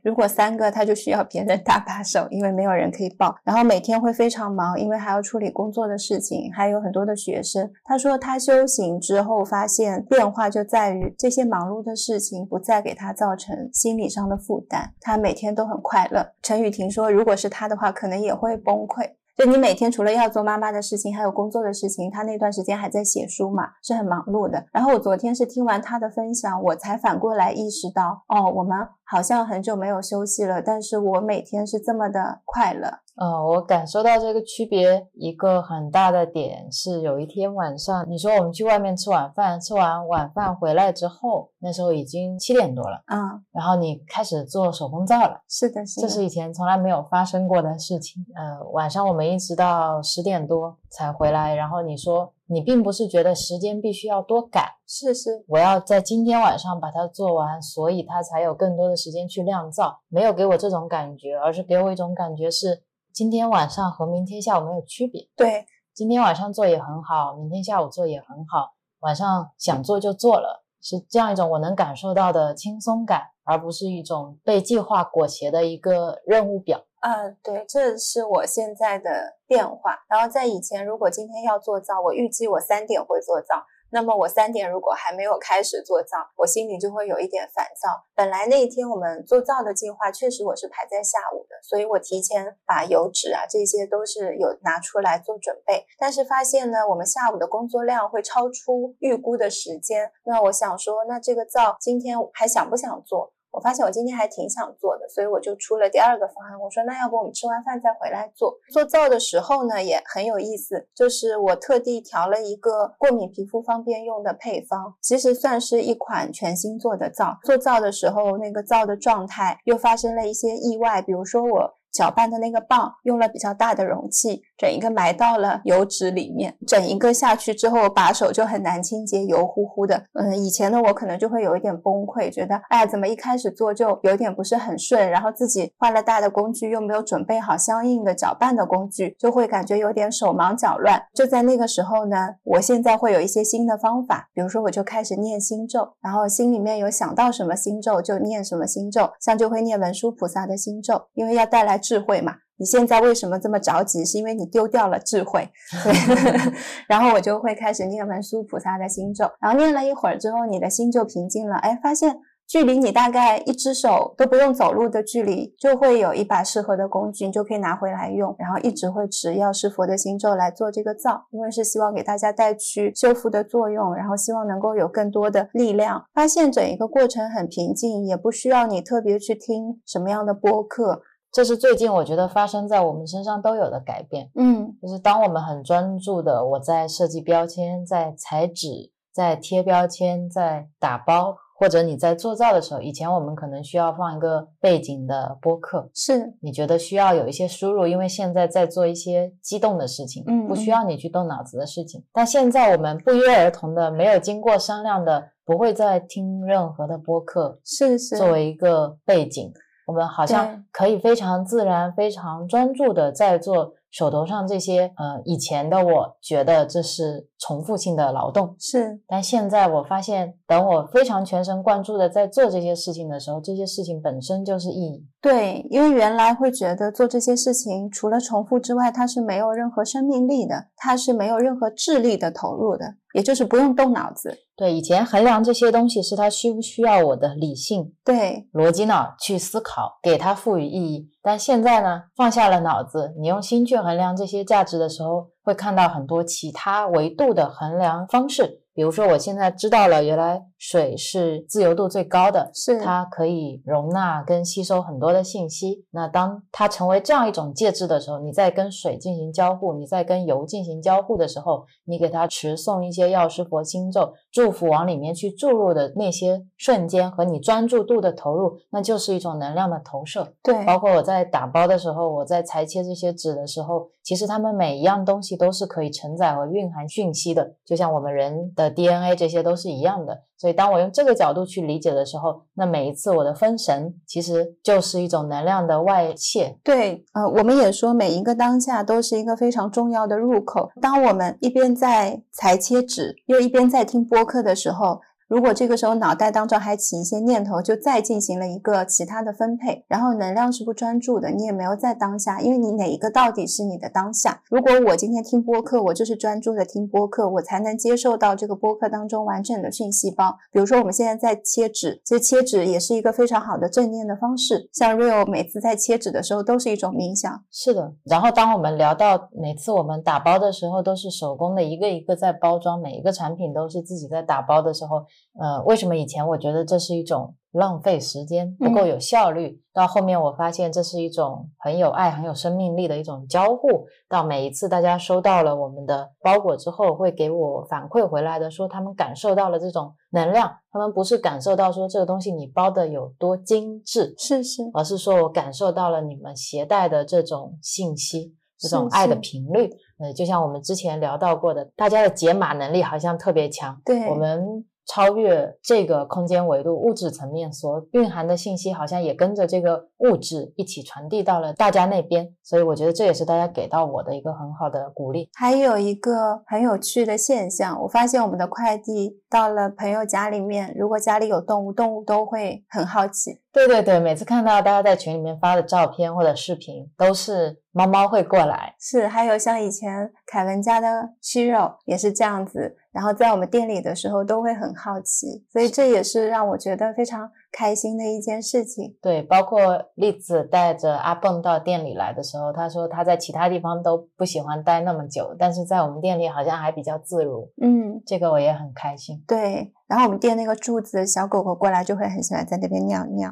[0.02, 3.36] 如果三个，他就需要别人搭把手，因为没有人可以抱。
[3.44, 7.70] 然后每天会非常忙，因为还要处理工作的事情，还有很多的学生。
[7.84, 15.50] 他说他修行之后发现变化就在于这些忙碌的事情不再给他造成心理上的负担，他每天。
[15.50, 16.24] 都很快乐。
[16.42, 19.10] 陈雨婷说：“如果是他的话，可能也会崩溃。
[19.40, 22.10] 就你每天除了要做妈妈的事情，还有工作的事情。
[22.10, 24.66] 他那段时间还在写书嘛，是很忙碌的。
[24.70, 28.76] 然后我昨天是听完他的分享，我才反过来意识到，哦，我们
[29.10, 32.88] 好像很久没有休息了，但是我每天是这么的快乐。”
[33.20, 48.24] 呃，我感受到这个区别一个很大的点是，有一天晚上，你说我们去外面吃晚饭，吃完晚饭回来之后，那时候已经七点多了，嗯，然后你开始做手工皂了，是的，是的，这是以前从来没有发生过的事情。
[48.34, 62.82] 呃，晚上我们一直到十点多才回来，然后你说你并不是觉得时间必须要多赶，是是，我要在今天晚上把它做完，所以它才有更多的时间去酿造，没有给我这种感觉，而是给我一种感觉是。
[63.12, 65.28] 今天晚上和明天下午没有区别。
[65.36, 68.70] 对，今天晚上做也很好，明天下午做也很好。
[69.00, 76.84] 晚上想做就做了，是这样一种我能感受到的轻松感，而不是一种被计划裹挟的一个任务表。
[77.00, 80.04] 嗯，对，这是我现在的变化。
[80.08, 83.64] 然后在以前，如果今天要做皂，我预计我三点会做皂。
[83.92, 88.04] 那么我三点如果还没有开始做皂，我心里就会有一点烦躁。
[88.14, 95.84] 本来那一天我们做皂的计划确实我是排在下午的，所以我提前把油脂啊这些都是有拿出来做准备。
[95.98, 100.12] 但是发现呢，我们下午的工作量会超出预估的时间。
[100.24, 103.32] 那我想说，那这个皂今天还想不想做？
[103.50, 106.60] 我发现我今天还挺想做的，所以我就出了第二个方案。
[106.60, 108.56] 我说，那要不我们吃完饭再回来做？
[108.72, 117.38] 做皂的时候呢，也很有意思，就是我特地调了一个过敏皮肤方便用的配方，其实算是一款全新做的皂。
[117.44, 121.79] 做皂的时候，那个皂的状态又发生了一些意外，比如说我。
[121.92, 130.04] 搅拌的那个棒用了比较大的容器，整一个埋到了油脂里面，整一个下去之后，把手就很难清洁，油乎乎的。
[130.14, 141.02] 嗯，以前的我可能就会有一点崩溃，觉得哎呀，怎么一开始做就有点不是很顺，然后自己换了大的工具，又没有准备好相应的搅拌的工具，就会感觉有点手忙脚乱。
[141.12, 151.79] 就在那个时候呢，我现在会有一些新的方法，比如说我就开始念心咒，然后心里面有想到什么心咒就念什么心咒，像就会念文殊菩萨的心咒，因为要带来。
[151.80, 154.04] 智慧嘛，你现在为什么这么着急？
[154.04, 155.48] 是因为你丢掉了智慧。
[155.82, 156.52] 对，
[156.86, 161.56] 然后我就会开始念文殊菩萨的心咒，然后念了一会儿之后，你的心就平静了。
[161.56, 162.16] 哎，发现
[162.46, 168.34] 距离你大概一只手都不用走路的距离，就会有一把适合的工具，你就可以拿回来用。
[168.36, 176.04] 然后一直会持药师佛的心咒来做这个造，因为是希望给大家带去修复的作用，然后希望能够有更多的力量。
[176.12, 181.02] 发现整一个过程很平静，也不需要你特别去听什么样的播客。
[181.32, 202.02] 这是最近我觉得发生在我们身上都有的改变，嗯，就是当我们很专注的我在设计标签、在裁纸、在贴标签、在打包，或者你在做造的时候，以前我们可能需要放一个背景的播客，是你觉得需要有一些输入，因为现在在做一些激动的事情，嗯，不需要你去动脑子的事情。
[202.12, 209.52] 但现在我们不约而同的，没有经过商量的，不会再听任何的播客，是是作为一个背景。
[209.90, 219.00] 我们好像可以非常自然、非常专注的在做手头上这些，呃，以前的我觉得这是重复性的劳动，是。
[219.08, 225.06] 但现在我发现，等我非常全神贯注的在做这些事情的时候，这些事情本身就是意义。
[225.22, 232.96] 对，因为原来会觉得做这些事情除了重复之外，它是没有任何生命力的，它是没有任何智力的投入的。
[233.12, 234.32] 也就是不用动脑子。
[234.54, 241.10] 对，以前衡量这些东西是它需不需要我的理性、对逻辑脑去思考，给它赋予意义。
[241.20, 248.60] 但现在呢，放下了脑子，你用心去衡量这些价值的时候，会看到很多其他维度的衡量方式。
[248.72, 255.84] 比如说，我现在知道了，原来水是自由度最高的，是它可以容纳跟吸收很多的信息。
[255.90, 270.32] 那当它成为这样一种介质的时候，你在跟水进行交互，你在跟油进行交互的时候，你给它持诵一些药师佛心咒，祝福往里面去注入的那些瞬间和你专注度的投入，那就是一种能量的投射。
[270.42, 280.22] 对，包括我在打包的时候，我在裁切这些纸的时候，其实它们每一样东西都是可以承载和蕴含讯息的，就像我们人的 DNA 这些都是一样的。
[280.36, 286.58] 所以当我用这个角度去理解的时候，那每一次我的分神其实就是一种能量的外泄。
[286.64, 290.70] 对，呃，我们也说每一个当下都是一个非常重要的入口。
[290.80, 295.00] 当我们一边在裁切纸，又一边在听播客的时候。
[295.30, 304.42] 如果这个时候脑袋当中还起一些念头，就再进行了一个其他的分配，然后能量是不专注的，你也没有在当下，因为你哪一个到底是你的当下？
[304.50, 310.36] 如果我今天听播客，我就是专注的听播客，我才能接受到这个播客当中完整的讯息包。
[310.50, 314.68] 比如说我们现在在切纸，其实切纸也是一个非常好的正念的方式。
[314.72, 317.40] 像 Rio 每次在切纸的时候都是一种冥想。
[317.52, 317.94] 是的。
[318.02, 325.04] 然后当我们聊到每次我们打包的时候都是手工的，一个一个在包装，每一个产品都是自己在打包的时候。
[325.40, 329.60] 呃，为什么以前我觉得这是一种浪费时间，不够有效率？
[329.72, 333.86] 到后面我发现这是一种很有爱、很有生命力的一种交互。
[334.08, 340.52] 到每一次大家收到了我们的包裹之后，会给我反馈回来的，说他们感受到了这种能量。
[340.72, 349.70] 他们不是感受到说这个东西你包的有多精致，是是，而是说我感受到了你们携带的这种信息，这种爱的频率。
[350.00, 353.80] 呃，就像我们之前聊到过的，大家的解码能力好像特别强。
[353.84, 354.66] 对，我们。
[354.86, 362.34] 超越这个空间维度，物质层面所蕴含的信息，好像也跟着这个物质一起传递到了大家那边。
[362.42, 365.30] 所以我觉得这也是大家给到我的一个很好的鼓励。
[365.34, 373.40] 还有一个很有趣的现象，我发现我们的快递到了朋友家里面，如果家里有动物，动物都会很好奇。
[373.52, 378.74] 对对对，每次看到大家在群里面发的照片或者视频，都是猫猫会过来。
[378.78, 382.76] 是，还有像以前凯文家的虚肉也是这样子。
[382.92, 388.96] 然后在我们店里的时候都会很好奇，所以这也是让我觉得非常开心的一件事情。
[389.00, 397.48] 对，包括栗子带着阿蹦到店里来的时候，他说他在其他地方都不喜欢待那么久，但是在我们店里好像还比较自如。
[397.62, 399.22] 嗯，这个我也很开心。
[399.26, 403.30] 对，然后我们店那个柱子小狗狗过来就会很喜欢在那边尿尿，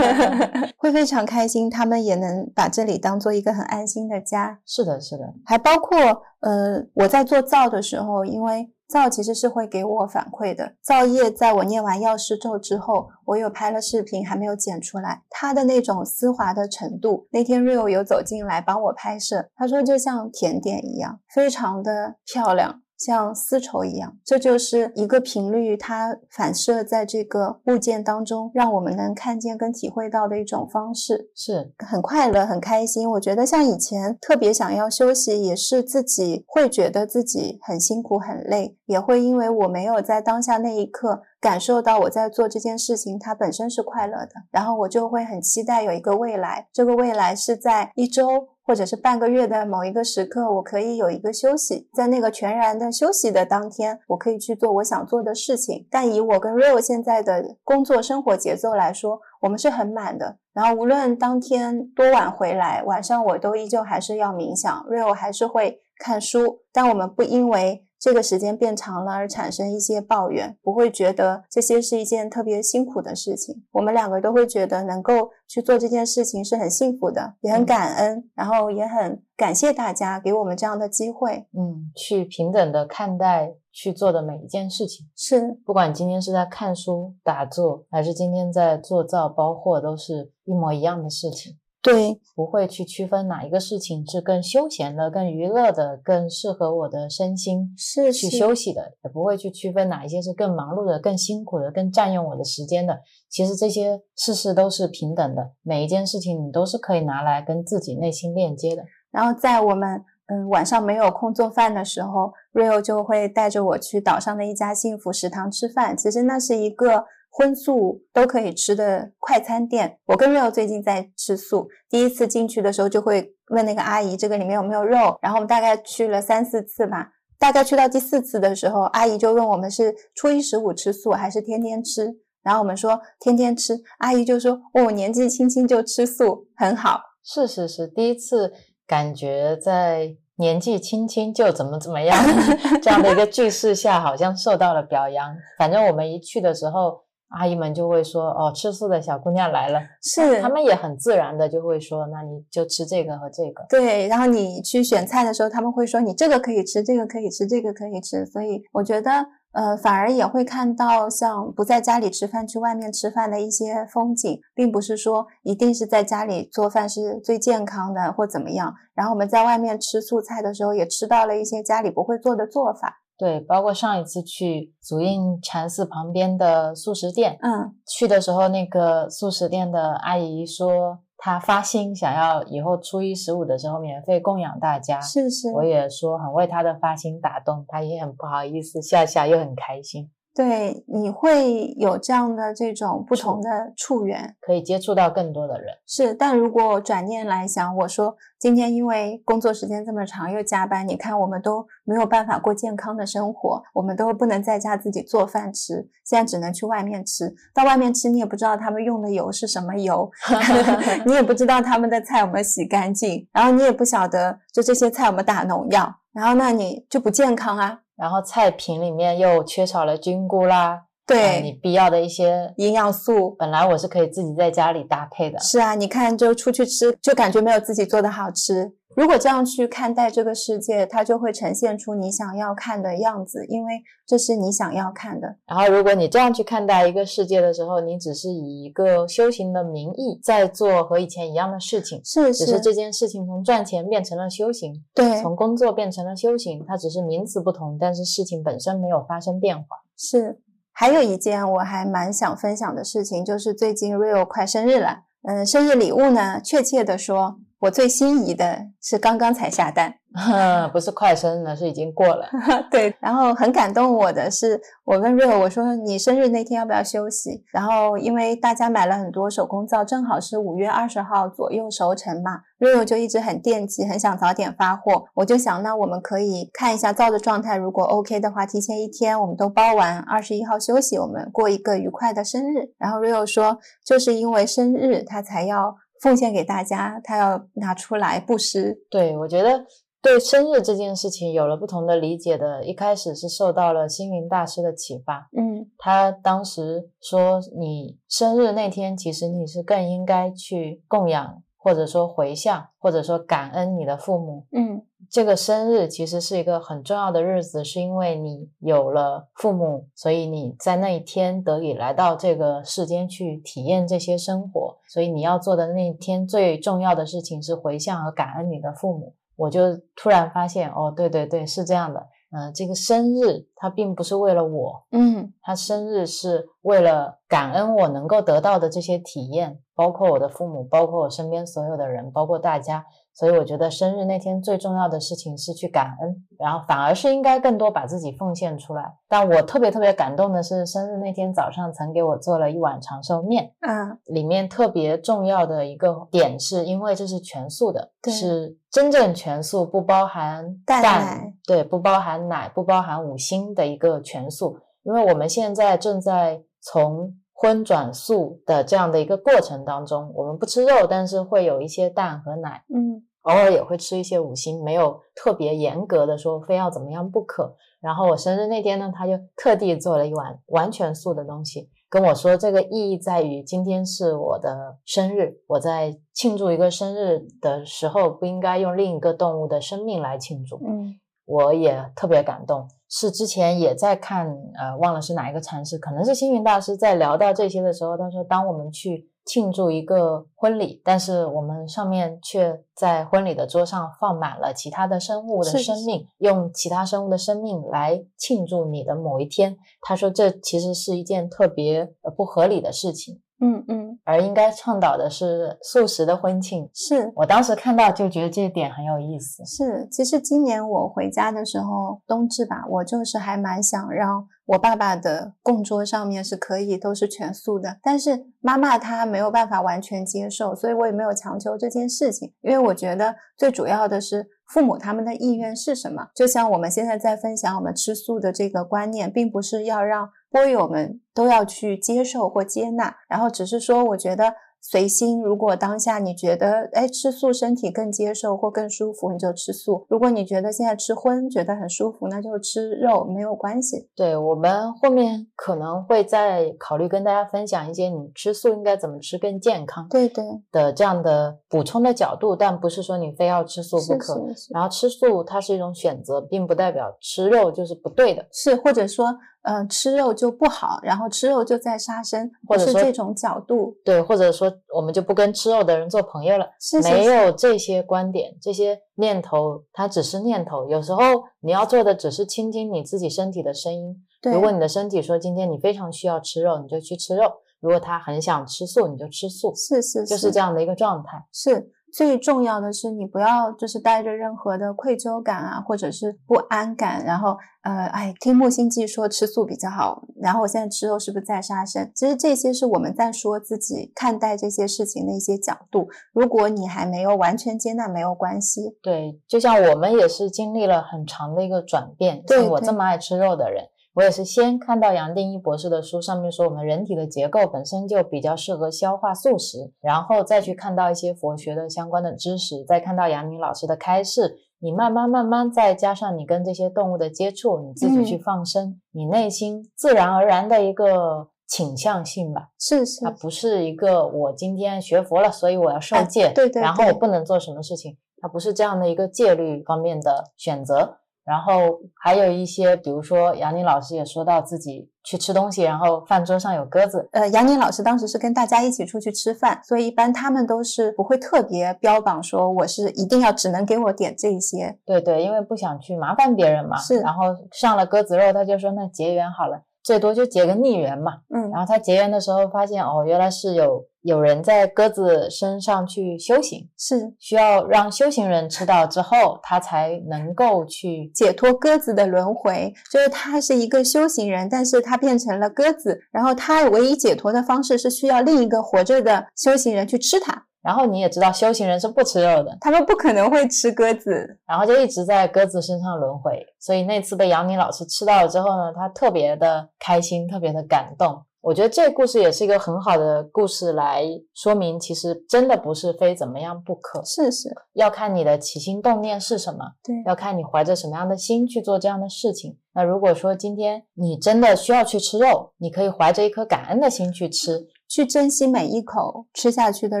[0.76, 1.70] 会非常开心。
[1.70, 4.60] 他们也能把这里当做一个很安心的家。
[4.66, 5.24] 是的，是的。
[5.46, 5.98] 还包括
[6.40, 8.70] 呃，我在做皂的时候，因为。
[8.88, 10.72] 皂其实是会给我反馈的。
[10.80, 15.24] 皂液在我念完药师咒之后，我有拍了视频，还没有剪出来。
[15.28, 22.80] 它的那种丝滑的程度，那天 Rio 有走进来帮我拍摄，他说就像甜点一样，非常的漂亮。
[22.98, 33.08] 像丝绸一样，这就是一个频率，它反射在这个物件当中，让我们能看见跟体会到的一种方式，是很快乐、很开心。
[33.08, 48.48] 我觉得像以前特别想要休息，也是自己会觉得自己很辛苦、很累，也会因为我没有在当下那一刻感受到我在做这件事情，它本身是快乐的，然后我就会很期待有一个未来，这个未来是在一周。
[48.68, 55.88] 或者是半个月的某一个时刻，我可以有一个休息，在那个全然的休息的当天，我可以去做我想做的事情。
[55.90, 60.36] 但以我跟 Rio 现在的工作生活节奏来说，我们是很满的。
[60.52, 66.58] 然后无论当天多晚回来，晚上我都依旧还是要冥想，Rio 还是会看书。
[66.70, 73.64] 但我们不因为这个时间变长了而产生一些抱怨，不会觉得这些是一件特别辛苦的事情。
[73.72, 81.46] 我们两个都会觉得能够去做这件事情是很幸福的，也很感恩，然后也很感谢大家给我们这样的机会。
[81.52, 91.58] 嗯，去平等的看待去做的每一件事情，是不管今天是在看书打坐，还是今天在做造包货，都是一模一样的事情。
[91.80, 102.98] 对，不会去区分哪一个事情是更休闲的、更娱乐的、更适合我的身心是去休息的，也不会去区分哪一些是更忙碌的、更辛苦的、更占用我的时间的。
[103.30, 108.84] 其实这些事事都是平等的，每一件事情你都是可以拿来跟自己内心链接的。
[109.12, 115.96] 然后在我们嗯晚上没有空做饭的时候，Rio 就会带着我去岛上的一家幸福食堂吃饭。
[115.96, 117.04] 其实那是一个。
[117.30, 121.68] 荤素都可以吃的快餐店，我跟 Rio 最近在吃素。
[121.88, 125.18] 第一次进去的时候，就会问那个阿姨这个里面有没有肉。
[125.22, 132.16] 然后我们大概去了三四次吧，大概去到第四次的时候，阿姨就问我们是初一十五吃素还是天天吃。
[132.42, 137.00] 然后我们说天天吃，阿姨就说哦，年纪轻轻就吃素，很好。
[137.22, 138.52] 是是是，第一次
[138.86, 140.16] 感觉在。
[140.40, 142.16] 年纪轻轻就怎么怎么样
[142.80, 145.34] 这样的一个句式下，好像受到了表扬。
[145.58, 159.26] 反正我们一去的时候，阿姨们就会说：“哦，吃素的小姑娘来了。”是，他们也很自然的就会说：“那你就吃这个和这个。”对，然后你去选菜的时候，他们会说：“你这个可以吃，这个可以吃，这个可以吃。”所以我觉得。
[159.52, 168.72] 呃，反而也会看到像不在家里吃饭，去外面吃饭的一些风景，并不是说一定是在家里做饭是最健康的或怎么样。
[168.94, 172.98] 然后我们在外面吃素菜的时候，也吃到了一些家里不会做的做法。
[173.18, 181.00] 对，包括上一次去祖印禅寺旁边的素食店，嗯，去的时候那个素食店的阿姨说。
[181.20, 190.08] 她发心想要以后初一十五的时候免费供养大家，是是，我也说很为她的发心打动，她也很不好意思笑笑，又很开心。
[190.38, 195.74] 对，你会有这样的这种不同的触缘，可以接触到更多的人。
[195.84, 207.34] 是，但如果转念来想，我说今天因为工作时间这么长，又加班，你看我们都没有办法过健康的生活，我们都不能在家自己做饭吃，现在只能去外面吃。
[207.52, 210.08] 到外面吃，你也不知道他们用的油是什么油
[211.04, 217.80] 你也不知道他们的菜有没有洗干净，然后你也不晓得就这些菜有没有打农药，然后那你就不健康啊。
[217.98, 225.38] 然后菜品里面又缺少了菌菇啦，对你必要的一些营养素，本来我是可以自己在家里搭配的。
[225.40, 228.72] 是啊，你看就出去吃，就感觉没有自己做的好吃。
[228.98, 233.74] 如果这样去看待这个世界，它就会呈现出你想要看的样子，因为
[234.04, 235.36] 这是你想要看的。
[235.46, 249.64] 然后，如果你这样去看待一个世界的时候，你只是以一个修行的名义在做和以前一样的事情，是只是这件事情从赚钱变成了修行，对，从工作变成了修行，它只是名词不同，但是事情本身没有发生变化。
[249.96, 250.40] 是，
[250.72, 257.38] 还有一件我还蛮想分享的事情，就是最近 Rio 快生日了，嗯，生日礼物呢，确切的说。
[257.60, 259.92] 我最心仪的是刚刚才下单，
[260.72, 262.28] 不是快生了，是已经过了。
[262.70, 267.42] 对，然后很感动我的是，我问瑞欧，我说你生日那天要不要休息？
[267.52, 275.06] 然后因为大家买了很多手工皂，正好是五月二十号左右熟成嘛，瑞欧就一直很惦记，很想早点发货。
[275.14, 282.70] 我就想，那我们可以看一下皂的状态，如果 OK 的话，提前一天我们都包完，二十一号休息，我们过一个愉快的生日。
[282.78, 285.74] 然后瑞欧说，就是因为生日他才要。
[286.00, 288.84] 奉献给大家，他要拿出来布施。
[288.90, 289.64] 对我觉得，
[290.00, 292.64] 对生日这件事情有了不同的理解的。
[292.64, 304.82] 一开始是受到了星云大师的启发，嗯，他当时说，你生日那天，其实你是更应该去供养，或者说回向，或者说感恩你的父母，嗯。
[305.10, 314.76] 这个生日其实是一个很重要的日子，是因为你有了父母，所以你在那一天得以来到这个世间去体验这些生活。
[314.86, 319.14] 所以你要做的那一天最重要的事情是回向和感恩你的父母。
[319.36, 322.06] 我就突然发现，哦，对对对，是这样的。
[322.30, 332.84] 嗯，这个生日它并不是为了我，嗯，他生日是为了感恩我能够得到的这些体验，包括我的父母，包括我身边所有的人，包括大家。
[333.14, 338.94] 所以我觉得生日那天最重要的事情是去感恩，然后反而是应该更多把自己奉献出来。
[339.08, 354.58] 但我特别特别感动的是，生日那天早上曾给我做了一碗长寿面，嗯，里面特别重要的一个点是，因为这是全素的，是真正全素，不包含蛋，对，不包含奶，不包含五星的一个全素。
[354.84, 363.04] 因为我们现在正在从荤转素的这样的一个过程当中，我们不吃肉，但是会有一些蛋和奶，嗯。
[363.22, 367.54] 偶尔也会吃一些五星，没有特别严格的说非要怎么样不可。
[367.78, 380.56] 然后我生日那天呢，他就特地做了一碗完全素的东西，跟我说这个意义在于今天是我的生日，我在庆祝一个生日的时候不应该用另一个动物的生命来庆祝。
[380.66, 380.94] 嗯，
[381.28, 384.26] 我也特别感动，是之前也在看，
[384.58, 389.08] 呃，忘了是哪一个禅师，可能是星云大师在聊到这些的时候，他说当我们去。
[389.28, 399.58] 庆祝一个婚礼，但是我们上面却在婚礼的桌上放满了其他的生物的生命，用其他生物的生命来庆祝你的某一天。
[399.82, 403.20] 他说这其实是一件特别不合理的事情。
[403.40, 406.68] 嗯嗯，而应该倡导的是素食的婚庆。
[406.74, 409.44] 是我当时看到就觉得这一点很有意思。
[409.44, 426.08] 是，其实今年我回家的时候，冬至吧，我就是还蛮想让我爸爸的供桌上面是可以都是全素的，但是妈妈她没有办法完全接受，所以我也没有强求这件事情，因为我觉得最主要的是父母他们的意愿是什么。
[426.14, 430.08] 就像我们现在在分享我们吃素的这个观念，并不是要让。
[430.30, 435.22] 波友们都要去接受或接纳，然后只是说，我觉得随心。
[435.22, 443.88] 如果当下你觉得哎吃素身体更接受或更舒服，你就吃素；如果你觉得现在吃荤觉得很舒服，那就吃肉，没有关系。
[443.96, 454.20] 对我们后面可能会再考虑跟大家分享一些你吃素应该怎么吃更健康，对对的这样的补充的角度，但不是说你非要吃素不可。
[454.52, 459.06] 然后吃素它是一种选择，并不代表吃肉就是不对的，是或者说。
[459.42, 466.46] 嗯，吃肉就不好，然后吃肉就在杀生，或者是这种角度，对，或者说我们就不跟吃肉的人做朋友了。
[466.82, 470.68] 没有这些观点，这些念头，它只是念头。
[470.68, 471.00] 有时候
[471.40, 473.96] 你要做的只是倾听你自己身体的声音。
[474.22, 477.24] 如果你的身体说今天你非常需要吃肉，你就去吃肉；
[477.60, 479.54] 如果他很想吃素，你就吃素。
[479.54, 481.24] 是是，就是这样的一个状态。
[481.32, 481.70] 是。
[481.92, 491.90] 最重要的是，你不要就是带着任何的愧疚感啊，或者是不安感，然后呃，哎，听木星记说吃素比较好，然后我现在吃肉是不是在杀生？
[491.94, 495.88] 其实这些是我们在说自己看待这些事情的一些角度。
[496.12, 498.76] 如果你还没有完全接纳，没有关系。
[498.82, 503.64] 对，就像我们也是经历了很长的一个转变，像我这么爱吃肉的人。
[503.98, 530.98] 我也是先看到杨定一博士的书，上面说我们人体的结构本身就比较适合消化素食，然后再去看到一些佛学的相关的知识，再看到杨宁老师的开示，你慢慢慢慢再加上你跟这些动物的接触，你自己去放生，你内心自然而然的一个倾向性吧，是是，它不是一个我今天学佛了，所以我要受戒，对对，然后我不能做什么事情，它不是这样的一个戒律方面的选择。
[531.28, 537.06] 然后还有一些，比如说杨宁老师也说到自己去吃东西，然后饭桌上有鸽子。
[537.12, 544.78] 呃，杨宁老师当时是跟大家一起出去吃饭，所以一般他们都是不会特别标榜说我是一定要只能给我点这些。
[544.86, 546.78] 对对，因为不想去麻烦别人嘛。
[546.78, 547.00] 是。
[547.00, 551.18] 然后上了鸽子肉，他就说那结缘好了，最多就结个逆缘嘛。
[551.34, 551.50] 嗯。
[551.50, 553.84] 然后他结缘的时候发现，哦，原来是有。
[554.02, 562.72] 有人在鸽子身上去修行，是需要让修行人吃到之后，他才能够去解脱鸽子的轮回。
[562.92, 570.44] 就是他是一个修行人，但是他变成了鸽子，然后他唯一解脱的方式是需要另一个活着的修行人去吃它。
[570.60, 576.44] 然后你也知道，修行人是不吃肉的，他们不可能会吃鸽子，然后就一直在鸽子身上轮回。
[576.58, 581.22] 所以那次被杨宁老师吃到了之后呢，他特别的开心，特别的感动。
[581.40, 592.58] 我觉得这个故事也是一个很好的故事，来说明其实真的不是非怎么样不可，是是，要看你的起心动念是什么，对，要看你怀着什么样的心去做这样的事情。
[592.74, 597.68] 那如果说今天你真的需要去吃肉，你可以怀着一颗感恩的心去吃。
[597.88, 600.00] 去珍惜每一口吃下去的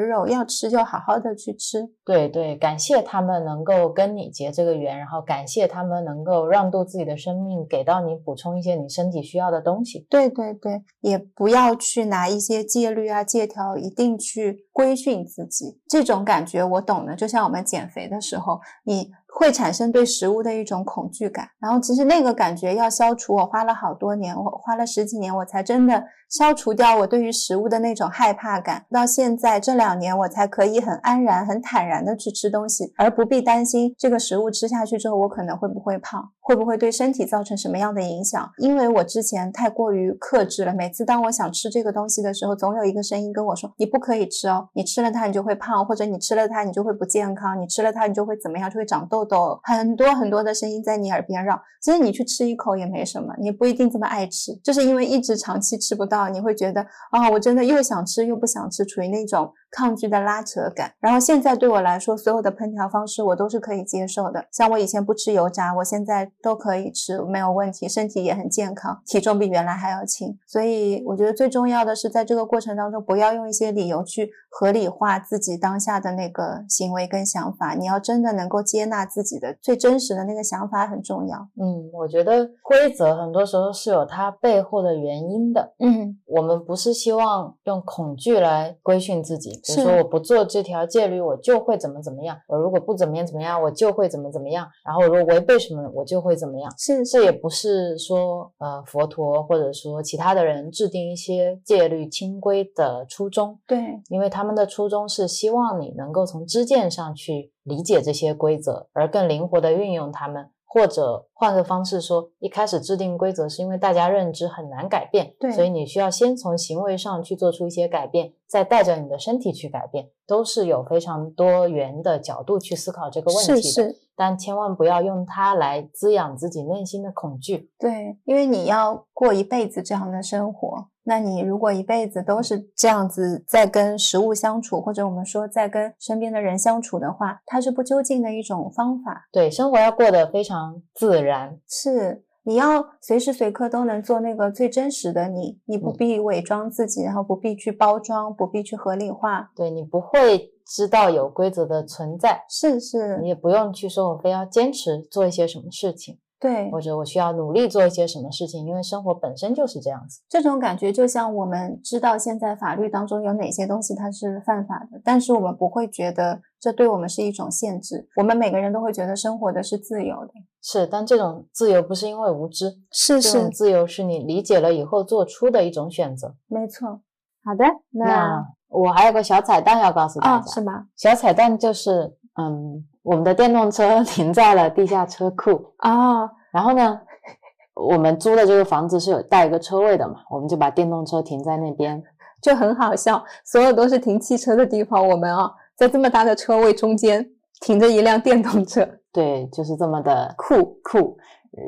[0.00, 1.88] 肉，要吃就好好的去吃。
[2.04, 10.06] 对对，感谢他们能够跟你结这个缘，然后感谢他们能够让渡自己的生命，给到你补充一些你身体需要的东西。
[10.10, 15.80] 对对对，也不要去拿一些戒律啊、戒条，一定去规训自己。
[15.88, 19.10] 这种感觉我懂的，就像我们减肥的时候，你。
[19.38, 28.84] 会产生对食物的一种恐惧感，然后其实那个感觉要消除，我花了好多年，我花了十几年，我才真的消除掉我对于食物的那种害怕感。
[28.90, 38.50] 到现在这两年，我才可以很安然、很坦然的去吃东西，而不必担心这个食物吃下去之后我可能会不会胖，会不会对身体造成什么样的影响。
[38.56, 56.80] 因为我之前太过于克制了，每次当我想吃这个东西的时候，总有一个声音跟我说：“你不可以吃哦，你吃了它你就会胖，或者你吃了它你就会不健康，你吃了它你就会怎么样，就会长痘。”痘很多很多的声音在你耳边绕，其实你去吃一口也没什么，你不一定这么爱吃，就是因为一直长期吃不到，你会觉得
[57.10, 59.52] 啊，我真的又想吃又不想吃，处于那种。
[59.70, 64.46] 抗拒的拉扯感，然后现在对我来说，所有的烹调方式我都是可以接受的。
[64.50, 70.38] 像我以前不吃油炸，我现在都可以吃，没有问题，身体也很健康，体重比原来还要轻。
[70.46, 77.74] 所以我觉得最重要的是，在这个过程当中，不要用一些理由去合理化自己当下的那个行为跟想法。
[77.74, 81.38] 你要真的能够接纳自己的最真实的那个想法很重要。
[81.60, 85.74] 嗯，我觉得规则很多时候是有它背后的原因的。
[85.78, 89.57] 嗯，我们不是希望用恐惧来规训自己。
[89.66, 92.36] 比如说我不做这条戒律，我就会怎么怎么样。
[92.46, 94.68] 我如果不怎么样怎么样，我就会怎么怎么样。
[94.84, 96.72] 然后如果违背什么，我就会怎么样。
[96.78, 103.58] 是，这也不是说呃佛陀或者说其他的人制定一些戒律清规的初衷。
[103.66, 110.50] 对，因为他们的初衷是希望你能够从知见上去理解这些规则，而更灵活的运用它们。
[110.70, 120.10] 或者换个方式说，一开始制定规则是因为大家认知很难改变，对，所以你需要先从行为上去做出一些改变，再带着你的身体去改变。
[120.26, 123.62] 都是有非常多元的角度去思考这个问题的。
[123.62, 127.70] 是是，但千万不要用它来滋养自己内心的恐惧。
[127.78, 139.26] 对，因为你要过一辈子这样的生活，那你如果一辈子都是这样子在跟食物相处，或者我们说在跟身边的人相处的话，它是不究竟的一种方法。
[139.32, 141.58] 对，生活要过得非常自然。
[141.66, 142.24] 是。
[142.44, 149.50] 你要随时随刻都能做那个最真实的你，你不必伪装自己，然后不必去包装，不必去合理化。
[149.54, 156.18] 对你不会知道有规则的存在，是是，你也不用去说我非要坚持做一些什么事情。
[156.40, 160.20] 对，或者我需要努力做一些什么事情，因为生活本身就是这样子。
[160.28, 168.08] 这种感觉就像我们知道现在法律当中有哪些东西它是犯法的，但是我们不会觉得这对我们是一种限制。
[168.16, 170.32] 我们每个人都会觉得生活的是自由的。
[170.62, 176.36] 是，但这种自由不是因为无知，是是，自由是你理解了以后做出的一种选择。
[176.46, 177.00] 没错。
[177.44, 180.86] 好的，那我还有个小彩蛋要告诉大家，是吗？
[180.94, 182.86] 小彩蛋就是，嗯。
[183.08, 185.72] 我们的电动车停在了地下车库。
[185.78, 187.00] 啊，然后呢，
[187.74, 192.02] 我们租的这个房子是有带一个车位的嘛，我们就把电动车停在那边，
[192.42, 197.26] 就很好笑，所有都是停汽车的地方，我们啊，在这么大的车位中间
[197.62, 201.16] 停着一辆电动车，对，就是这么的酷酷。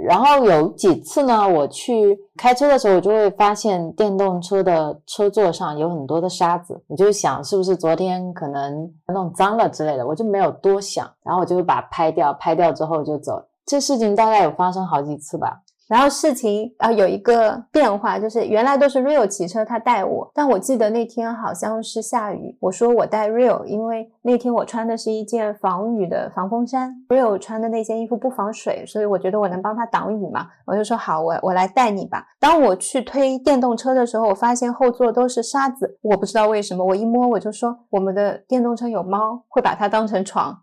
[0.07, 13.43] 然后有几次呢，我去开车的时候，我就会发现电动车的车座上有很多的沙子，我就想是不是昨天可能弄脏了之类的，我就没有多想，然后我就把它拍掉，拍掉之后就走。
[13.65, 15.63] 这事情大概有发生好几次吧。
[15.91, 20.31] 然后事情啊有一个变化，就是原来都是 Real 骑车，他带我。
[20.33, 30.47] 但我记得那天好像是下雨，我说我带 Real，因为那天我穿的是一件防雨的防风衫，Real 穿的那件衣服不防水，所以我觉得我能帮他挡雨嘛。
[30.65, 32.25] 我就说好，我我来带你吧。
[32.39, 36.85] 当我去推电动车的时候，我发现后座都是沙子，我不知道为什么。
[36.85, 40.57] 我一摸，我就说我们的电动车有猫，会把它当成床。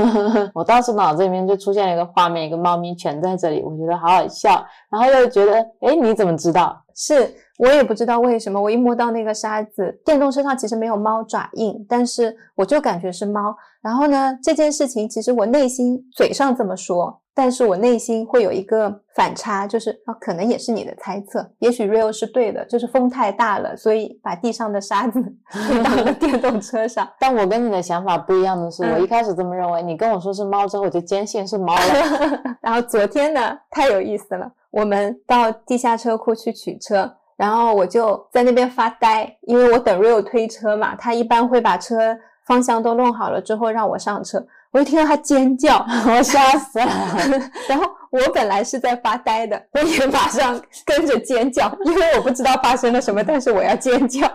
[0.52, 4.62] 我当时脑子里面就出现了一个画面，一个猫咪蜷在这里，我觉得好好笑。
[4.90, 6.84] 然后又觉得，哎，你怎么知道？
[6.94, 13.56] 是我也不知道为什么，我一摸到那个沙子，电动车上其实没有猫爪印，但是我就感觉是猫。
[13.80, 25.20] 然后呢，这件事情其实我内心嘴上这么说，但是我内心会有一个反差，就是啊，可能也是你的猜测，也许 real 是对的，就是风太大了，所以把地上的沙子
[25.52, 27.08] 推到了电动车上。
[27.20, 32.56] 但我跟你的想法不一样的是，我一开始这么认为，你跟我说是猫之后，我就坚信是猫了。
[32.62, 34.50] 然后昨天呢，太有意思了。
[34.70, 42.16] 我们到地下车库去取车，然后我就在那边发呆，因为我等 Rio 推车嘛，他一般会把车
[42.46, 44.46] 方向都弄好了之后让我上车。
[44.70, 45.76] 我就听到他尖叫，
[46.08, 46.86] 我吓死了。
[47.68, 54.28] 然后我本来是在发呆的，我也马上跟着尖叫，因为我不知道发生了什么，但是我要尖叫。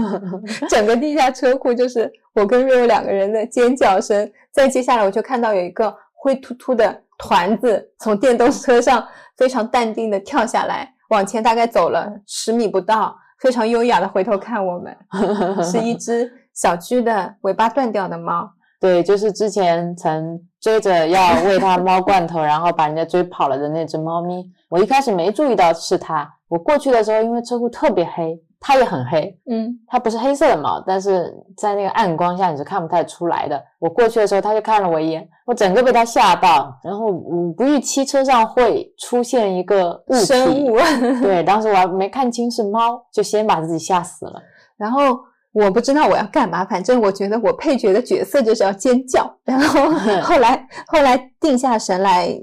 [0.70, 4.30] 整个地下车库就是我跟 Rio 两个人的尖叫声。
[4.50, 7.00] 再接下来，我就看到有一个灰秃秃的。
[7.16, 14.94] 团子从电动车上非常淡定的跳下来，往前大概走了十米不到，非常优雅的回头看我们，
[15.64, 18.50] 是一只小区的尾巴断掉的猫。
[18.80, 24.44] 对，就是之前曾追着要喂它猫罐头，然后把人家追跑了的那只猫咪。
[24.68, 28.38] 我一开始没注意到是它，我过去的时候，因为车库特别黑。
[28.66, 33.62] 它也很黑，嗯，它不是黑色的毛，但是在那个暗光下你是看不太出来的。
[33.78, 40.78] 我过去的时候，它就看了我一眼，我整个被它吓到，然后我不预期车上会出现一个物生物，
[41.20, 44.42] 对，当时我还没看清是猫，就先把自己吓死了。
[44.78, 45.20] 然后
[45.52, 49.30] 我不知道我要干嘛，反正我觉得我配角的角色就是要尖叫。
[49.44, 49.90] 然后
[50.24, 52.34] 后来后来定下神来，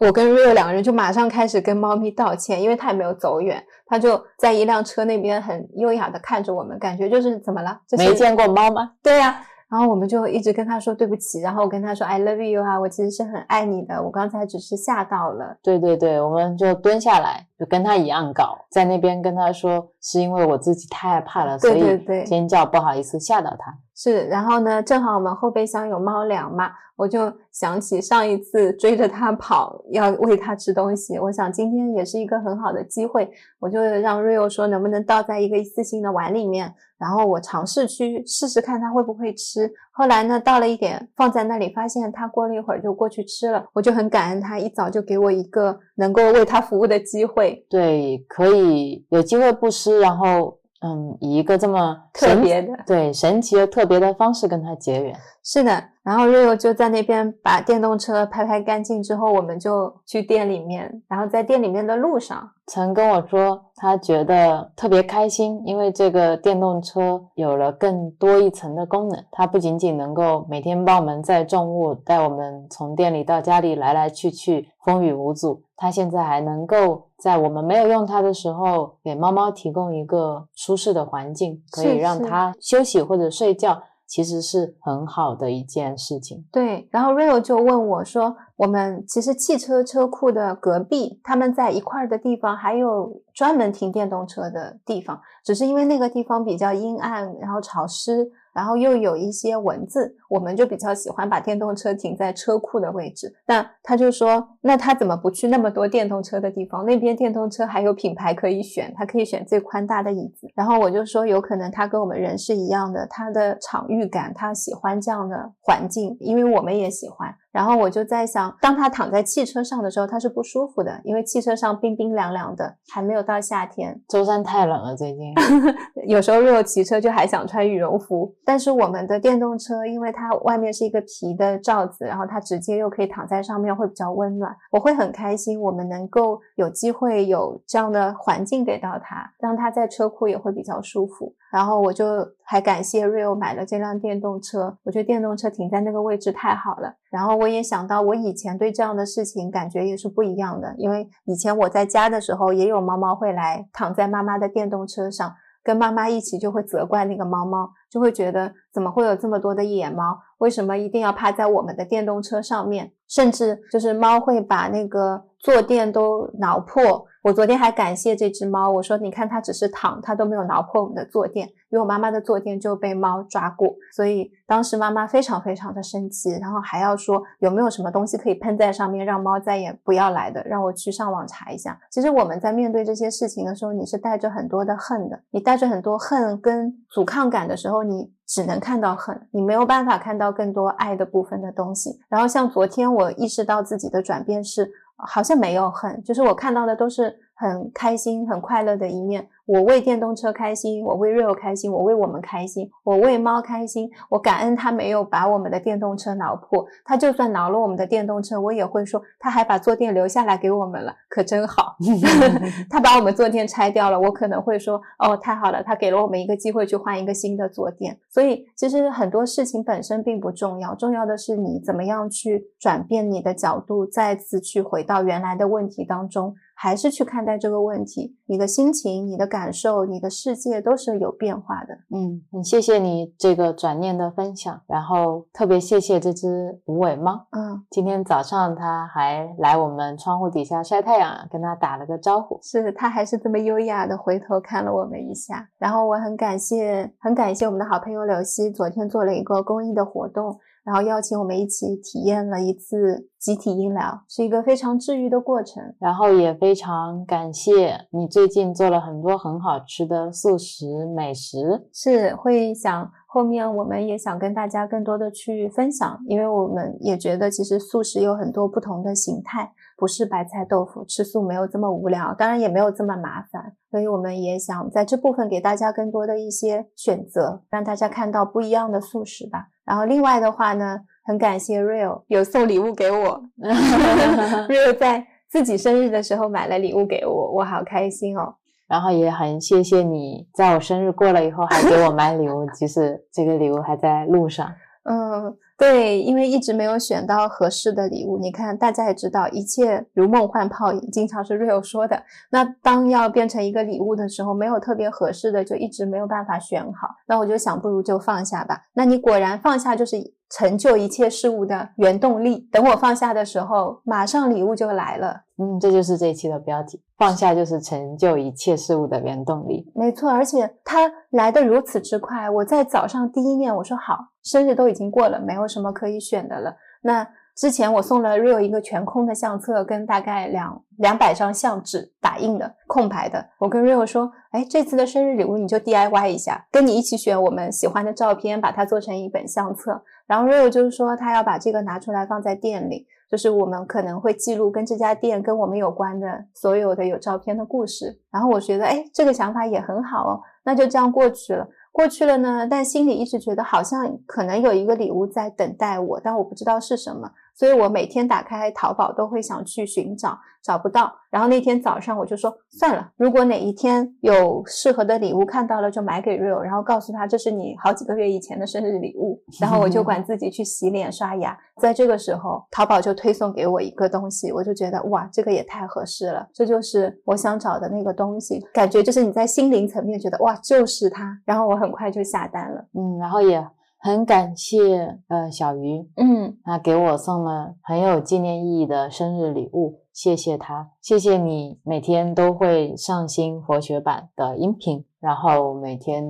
[0.00, 3.62] 我跟 Rio 两个人就马上开始跟猫咪道歉，因为它也没有走远。
[3.86, 7.80] 它就在一辆车那边很优雅的看着我们，感觉就是怎么了？
[7.96, 8.92] 没见过猫吗？
[9.02, 9.44] 对呀。
[9.70, 15.58] 然后我们就一直跟他说对不起，然后我跟他说 I love you 啊，我其实是很爱你的，我刚才只是吓到了。
[15.62, 23.76] 对对对，我们就蹲下来，就跟他一样搞，在那边跟他说是因为我自己太害怕了，所以尖叫，不好意思吓到他。
[24.00, 26.70] 是，然后呢，正好我们后备箱有猫粮嘛。
[26.94, 31.16] 我就想起上一次追着它跑，要喂它吃东西。
[31.18, 33.28] 我想今天也是一个很好的机会，
[33.60, 39.70] 我就让 Rio 说能不能倒在一个一次性的碗里面，然后我尝试去试试看它会不会吃。
[39.92, 43.64] 后来呢，倒了一点放在那里，发现它过了一会儿就过去吃了。
[43.72, 47.64] 我就很感恩它一早就给我一个能够为它服务的机会。
[47.68, 50.57] 对，可以有机会不吃，然后。
[50.80, 55.16] 嗯，以一个这么特别的、对神奇又特别的方式跟他结缘。
[55.42, 75.62] 是的，然后 Rio 就在那边把电动车拍拍干净之后，我们就去店里面，然后在店里面的路上，曾跟我说他觉得特别开心，因为这个电动车有了更多一层的功能，它不仅仅能够每天帮我们载重物，带我们从店里到家里来来去去，风雨无阻。
[75.76, 83.82] 它现在还能够在我们没有用它的时候，给猫猫提供一个舒适的环境，可以让它休息或者睡觉。
[84.08, 86.46] 其实是很好的一件事情。
[86.50, 103.32] 对，然后 Rio 就问我说：“我们其实汽车车库的隔壁，他们在一块儿的地方还有专门停电动车的地方，只是因为那个地方比较阴暗，然后潮湿。”然后又有一些蚊子，我们就比较喜欢把电动车停在车库的位置。
[103.46, 106.84] 那他就说，那他怎么不去那么多电动车的地方？
[106.84, 110.48] 那边电动车还有品牌可以选，他可以选最宽大的椅子。
[110.56, 117.32] 然后我就说，有可能他跟我们人是一样的，他的场域感，他喜欢这样的环境，因为我们也喜欢。
[117.58, 124.00] 然后我就在想，当他躺在汽车上的时候，他是不舒服的，因为汽车上冰冰凉凉的，还没有到夏天。
[124.08, 125.34] 舟山太冷了，最近
[126.06, 128.32] 有时候如果骑车就还想穿羽绒服。
[128.44, 134.54] 但是我们的电动车，因为它外面是一个皮的罩子，然后它直接又可以躺在上面，会比较温暖。
[134.70, 141.34] 我会很开心，我们能够有机会有这样的环境给到他，让他在车库也会比较舒服。
[141.50, 142.04] 然后我就
[142.44, 146.94] 还感谢 Rio 买了这辆电动车，我觉得电动车停在那个位置太好了。
[147.10, 162.92] 然后我也想到，我以前对这样的事情感觉也是不一样的，因为以前我在家的时候，也有猫猫会来躺在妈妈的电动车上，跟妈妈一起就会责怪那个猫猫，就会觉得怎么会有这么多的野猫，为什么一定要趴在我们的电动车上面？
[163.08, 167.06] 甚至就是猫会把那个坐垫都挠破。
[167.28, 181.78] 我昨天还感谢这只猫，我说你看它只是躺，它都没有挠破我们的坐垫，因为我妈妈的坐垫就被猫抓过，所以当时妈妈非常非常的生气，然后还要说有没有什么东西可以喷在上面，让猫再也不要来的，让我去上网查一下。
[181.90, 192.00] 其实我们在面对这些事情的时候，你是带着很多的恨的，你带着很多恨跟阻抗感的时候，你只能看到恨，你没有办法看到更多爱的部分的东西。
[192.08, 194.70] 然后像昨天我意识到自己的转变是。
[194.98, 199.28] 好像没有很，就是我看到的都是很开心、很快乐的一面。
[199.48, 203.88] 我为电动车开心，我为 Rio 开心，我为我们开心，我为猫开心。
[204.10, 211.78] 我感恩它没有把我们的电动车挠破，它就算挠了我们的电动车，我也会说他还把坐垫留下来给我们了，可真好。
[212.68, 217.98] 他把我们坐垫拆掉了，我可能会说哦，太好了，他给了我们一个机会去换一个新的坐垫。
[218.10, 226.34] 所以其实很多事情本身并不重要，重要的是你怎么样去转变你的角度，再次去回到原来的问题当中。
[226.60, 231.74] 还是去看待这个问题，你的心情、你的感受、你的世界都是有变化的。
[231.90, 237.26] 嗯，很谢谢你这个转念的分享，然后特别谢谢这只无尾猫。
[237.30, 242.38] 嗯，今天早上它还来我们窗户底下晒太阳，跟它打了个招呼。
[242.42, 245.48] 是，它还是这么优雅的回头看了我们一下。
[245.58, 250.38] 然后我很感谢，很感谢我们的好朋友柳溪，昨天做了一个公益的活动。
[250.68, 255.62] 然后邀请我们一起体验了一次集体音疗，是一个非常治愈的过程。
[255.80, 279.46] 然后也非常感谢你最近做了很多很好吃的素食美食，是会想后面我们也想跟大家更多的去分享，因为我们也觉得其实素食有很多不同的形态，不是白菜豆腐，吃素没有这么无聊，当然也没有这么麻烦，所以我们也想在这部分给大家更多的一些选择，让大家看到不一样的素食吧。
[279.68, 283.22] 然后另外的话呢，很感谢 Real 有送礼物给我，
[284.48, 288.34] Real 在自己生日的时候买了礼物给我，我好开心哦。
[288.66, 294.50] 然后也很谢谢你在我生日过了以后还给我买礼物，即使这个礼物还在路上。
[294.84, 295.36] 嗯。
[295.58, 298.16] 对，因为一直没有选到合适的礼物。
[298.16, 302.04] 你看，大家也知道，一切如梦幻泡影，经常是 Rio 说的。
[302.30, 306.90] 那当要变成一个礼物的时候，没有特别合适的，就一直没有办法选好。
[307.08, 308.66] 那我就想，不如就放下吧。
[308.74, 309.96] 那你果然放下，就是
[310.30, 312.48] 成就一切事物的原动力。
[312.52, 315.22] 等我放下的时候，马上礼物就来了。
[315.38, 319.70] 嗯，这就是这一期的标题：放下就是成就一切事物的原动力。
[319.74, 322.28] 没错，而且它来的如此之快。
[322.28, 326.56] 我在早上第一念，我说好，生日都已经过了，没有什么可以选的了。
[326.82, 327.06] 那
[327.38, 333.24] 之前我送了 Rio 一个全空的相册，跟大概两两百张相纸打印的空白的。
[333.38, 339.80] 我跟 Rio 说，哎，这次的生日礼物你就 DIY 一下，跟你一起选我们喜欢的照片，把它做成一本相册。
[340.08, 342.88] 然后 Rio 就是说，他要把这个拿出来放在店里。
[343.08, 351.48] 就是我们可能会记录跟这家店跟我们有关的所有的有照片的故事，然后我觉得，哎，这个想法也很好哦，那就这样过去了。
[351.72, 357.10] 过去了呢，但心里一直觉得好像可能有一个礼物在等待我，但我不知道是什么。
[357.38, 360.92] 所以我每天打开淘宝都会想去寻找，找不到。
[361.08, 369.22] 然后那天早上我就说算了，如果哪一天有适合的礼物看到了，就买给 Real，然后告诉他这是你好几个月以前的生日礼物。
[369.40, 371.38] 然后我就管自己去洗脸刷牙。
[371.60, 378.44] 在这个时候，淘宝就推送给我一个东西，我就觉得哇，这个也太合适了，这就是我想找的那个东西。
[378.52, 381.16] 感觉就是你在心灵层面觉得哇，就是它。
[381.24, 383.46] 然后我很快就下单了，嗯，然后也。
[383.78, 396.04] 很感谢呃小鱼，嗯，他给我送了很有纪念意义的生日礼物，谢谢他，谢谢你每天都会上新佛学版的音频，然后每天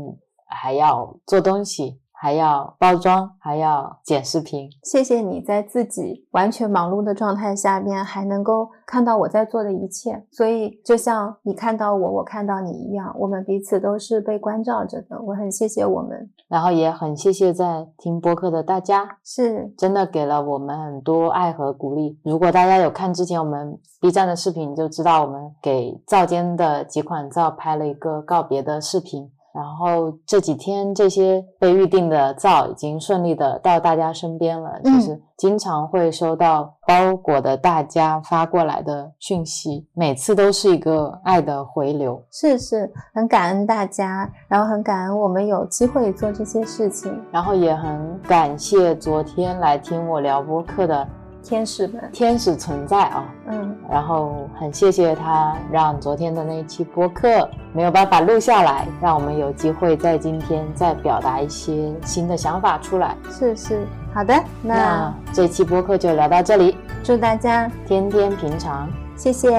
[0.47, 2.01] 还要做东西。
[2.21, 4.69] 还要包装，还要剪视频。
[4.83, 10.27] 谢谢你在自己完全忙碌的状态下面，还能够看到我在做的一切。
[10.33, 15.23] 所以，就像你看到我，我看到你一样，我们彼此都是被关照着的。
[15.23, 22.19] 我很谢谢我们，然后也很谢谢在听播客的大家，是真的给了我们很多爱和鼓励。
[22.25, 29.31] 如果大家有看之前我们 B 站的视频，就知道我们给灶间的几款灶拍了一个告别的视频。
[29.59, 42.23] 然后这几天这些被预定的皂已经顺利的到大家身边了，就是经常会收到包裹的大家发过来的讯息，每次都是一个爱的回流。
[42.31, 51.09] 是是，很感恩大家，然后很感恩我们有机会做这些事情，然后也很感谢昨天来听我聊播客的。
[51.43, 63.17] 天使们，天使存在啊，嗯，然后很谢谢他，让昨天的那一期播客没有办法录下来，让我们有机会在今天再表达一些新的想法出来。
[63.31, 69.51] 是是，好的，那这期播客就聊到这里，祝大家天天平常，谢谢。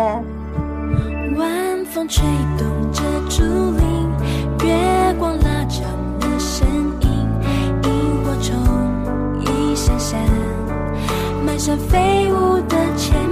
[1.37, 2.23] 晚风吹
[2.57, 5.87] 动着竹林，月光拉长
[6.19, 7.09] 了身影，
[7.83, 8.55] 萤火虫
[9.41, 10.19] 一闪闪。
[11.59, 13.28] 像飞舞的前。